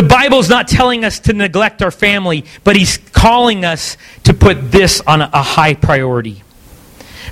[0.00, 4.72] The Bible's not telling us to neglect our family, but He's calling us to put
[4.72, 6.42] this on a high priority.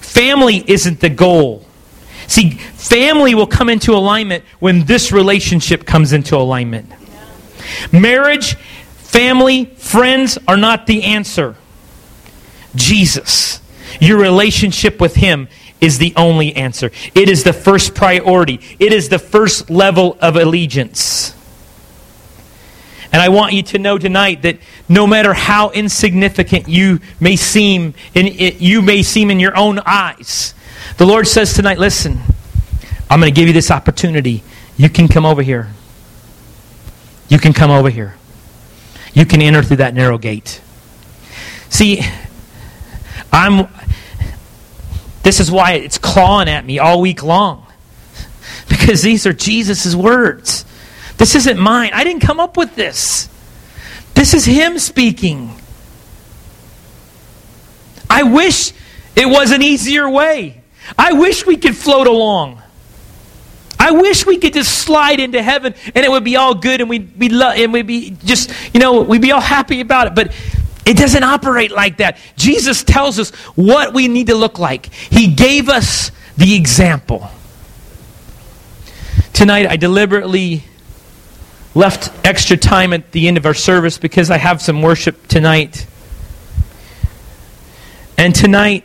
[0.02, 1.66] Family isn't the goal.
[2.26, 6.92] See, family will come into alignment when this relationship comes into alignment.
[7.90, 11.56] Marriage, family, friends are not the answer.
[12.74, 13.62] Jesus.
[13.98, 15.48] Your relationship with Him
[15.80, 16.90] is the only answer.
[17.14, 21.34] It is the first priority, it is the first level of allegiance.
[23.12, 24.58] And I want you to know tonight that
[24.88, 29.78] no matter how insignificant you may seem in it, you may seem in your own
[29.86, 30.54] eyes,
[30.98, 32.20] the Lord says tonight, listen,
[33.10, 34.42] I'm going to give you this opportunity.
[34.76, 35.70] You can come over here.
[37.28, 38.16] You can come over here.
[39.14, 40.60] you can enter through that narrow gate.
[41.70, 42.00] See,
[43.32, 43.68] I'm
[45.22, 47.66] this is why it's clawing at me all week long.
[48.68, 50.64] Because these are Jesus' words.
[51.18, 51.90] This isn't mine.
[51.92, 53.28] I didn't come up with this.
[54.14, 55.52] This is Him speaking.
[58.08, 58.72] I wish
[59.14, 60.62] it was an easier way.
[60.96, 62.62] I wish we could float along.
[63.78, 66.90] I wish we could just slide into heaven and it would be all good and
[66.90, 70.14] we'd be lo- and we'd be just you know we'd be all happy about it.
[70.14, 70.34] But
[70.84, 72.18] it doesn't operate like that.
[72.36, 74.92] Jesus tells us what we need to look like.
[74.92, 77.28] He gave us the example.
[79.32, 80.64] Tonight I deliberately
[81.78, 85.86] left extra time at the end of our service because I have some worship tonight.
[88.18, 88.84] And tonight,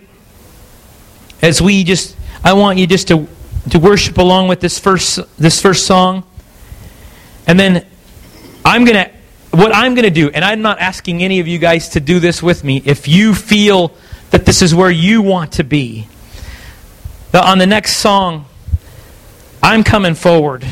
[1.41, 3.27] as we just, I want you just to,
[3.71, 6.23] to worship along with this first, this first song.
[7.47, 7.83] And then
[8.63, 9.11] I'm going to,
[9.57, 12.19] what I'm going to do, and I'm not asking any of you guys to do
[12.19, 13.91] this with me, if you feel
[14.29, 16.07] that this is where you want to be.
[17.33, 18.45] On the next song,
[19.63, 20.63] I'm coming forward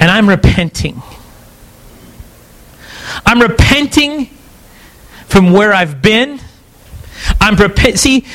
[0.00, 1.02] and I'm repenting.
[3.24, 4.26] I'm repenting
[5.26, 6.40] from where I've been.
[7.40, 7.98] I'm repent.
[7.98, 8.26] See,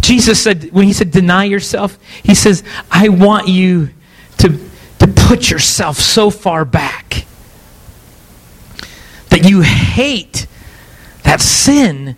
[0.00, 3.90] Jesus said when he said deny yourself, he says, I want you
[4.38, 4.60] to,
[5.00, 7.26] to put yourself so far back
[9.30, 10.46] that you hate
[11.26, 12.16] that sin,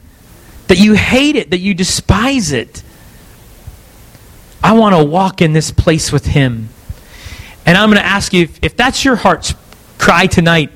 [0.69, 2.83] that you hate it, that you despise it.
[4.63, 6.69] I want to walk in this place with him.
[7.69, 9.55] And I'm going to ask you if, if that's your heart's
[9.99, 10.71] cry tonight,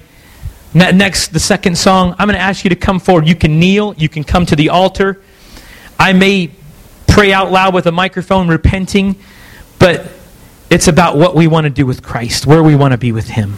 [0.74, 3.26] next, the second song, I'm going to ask you to come forward.
[3.26, 5.22] You can kneel, you can come to the altar.
[5.98, 6.50] I may
[7.08, 9.16] pray out loud with a microphone, repenting,
[9.78, 10.06] but
[10.68, 13.28] it's about what we want to do with Christ, where we want to be with
[13.28, 13.56] Him.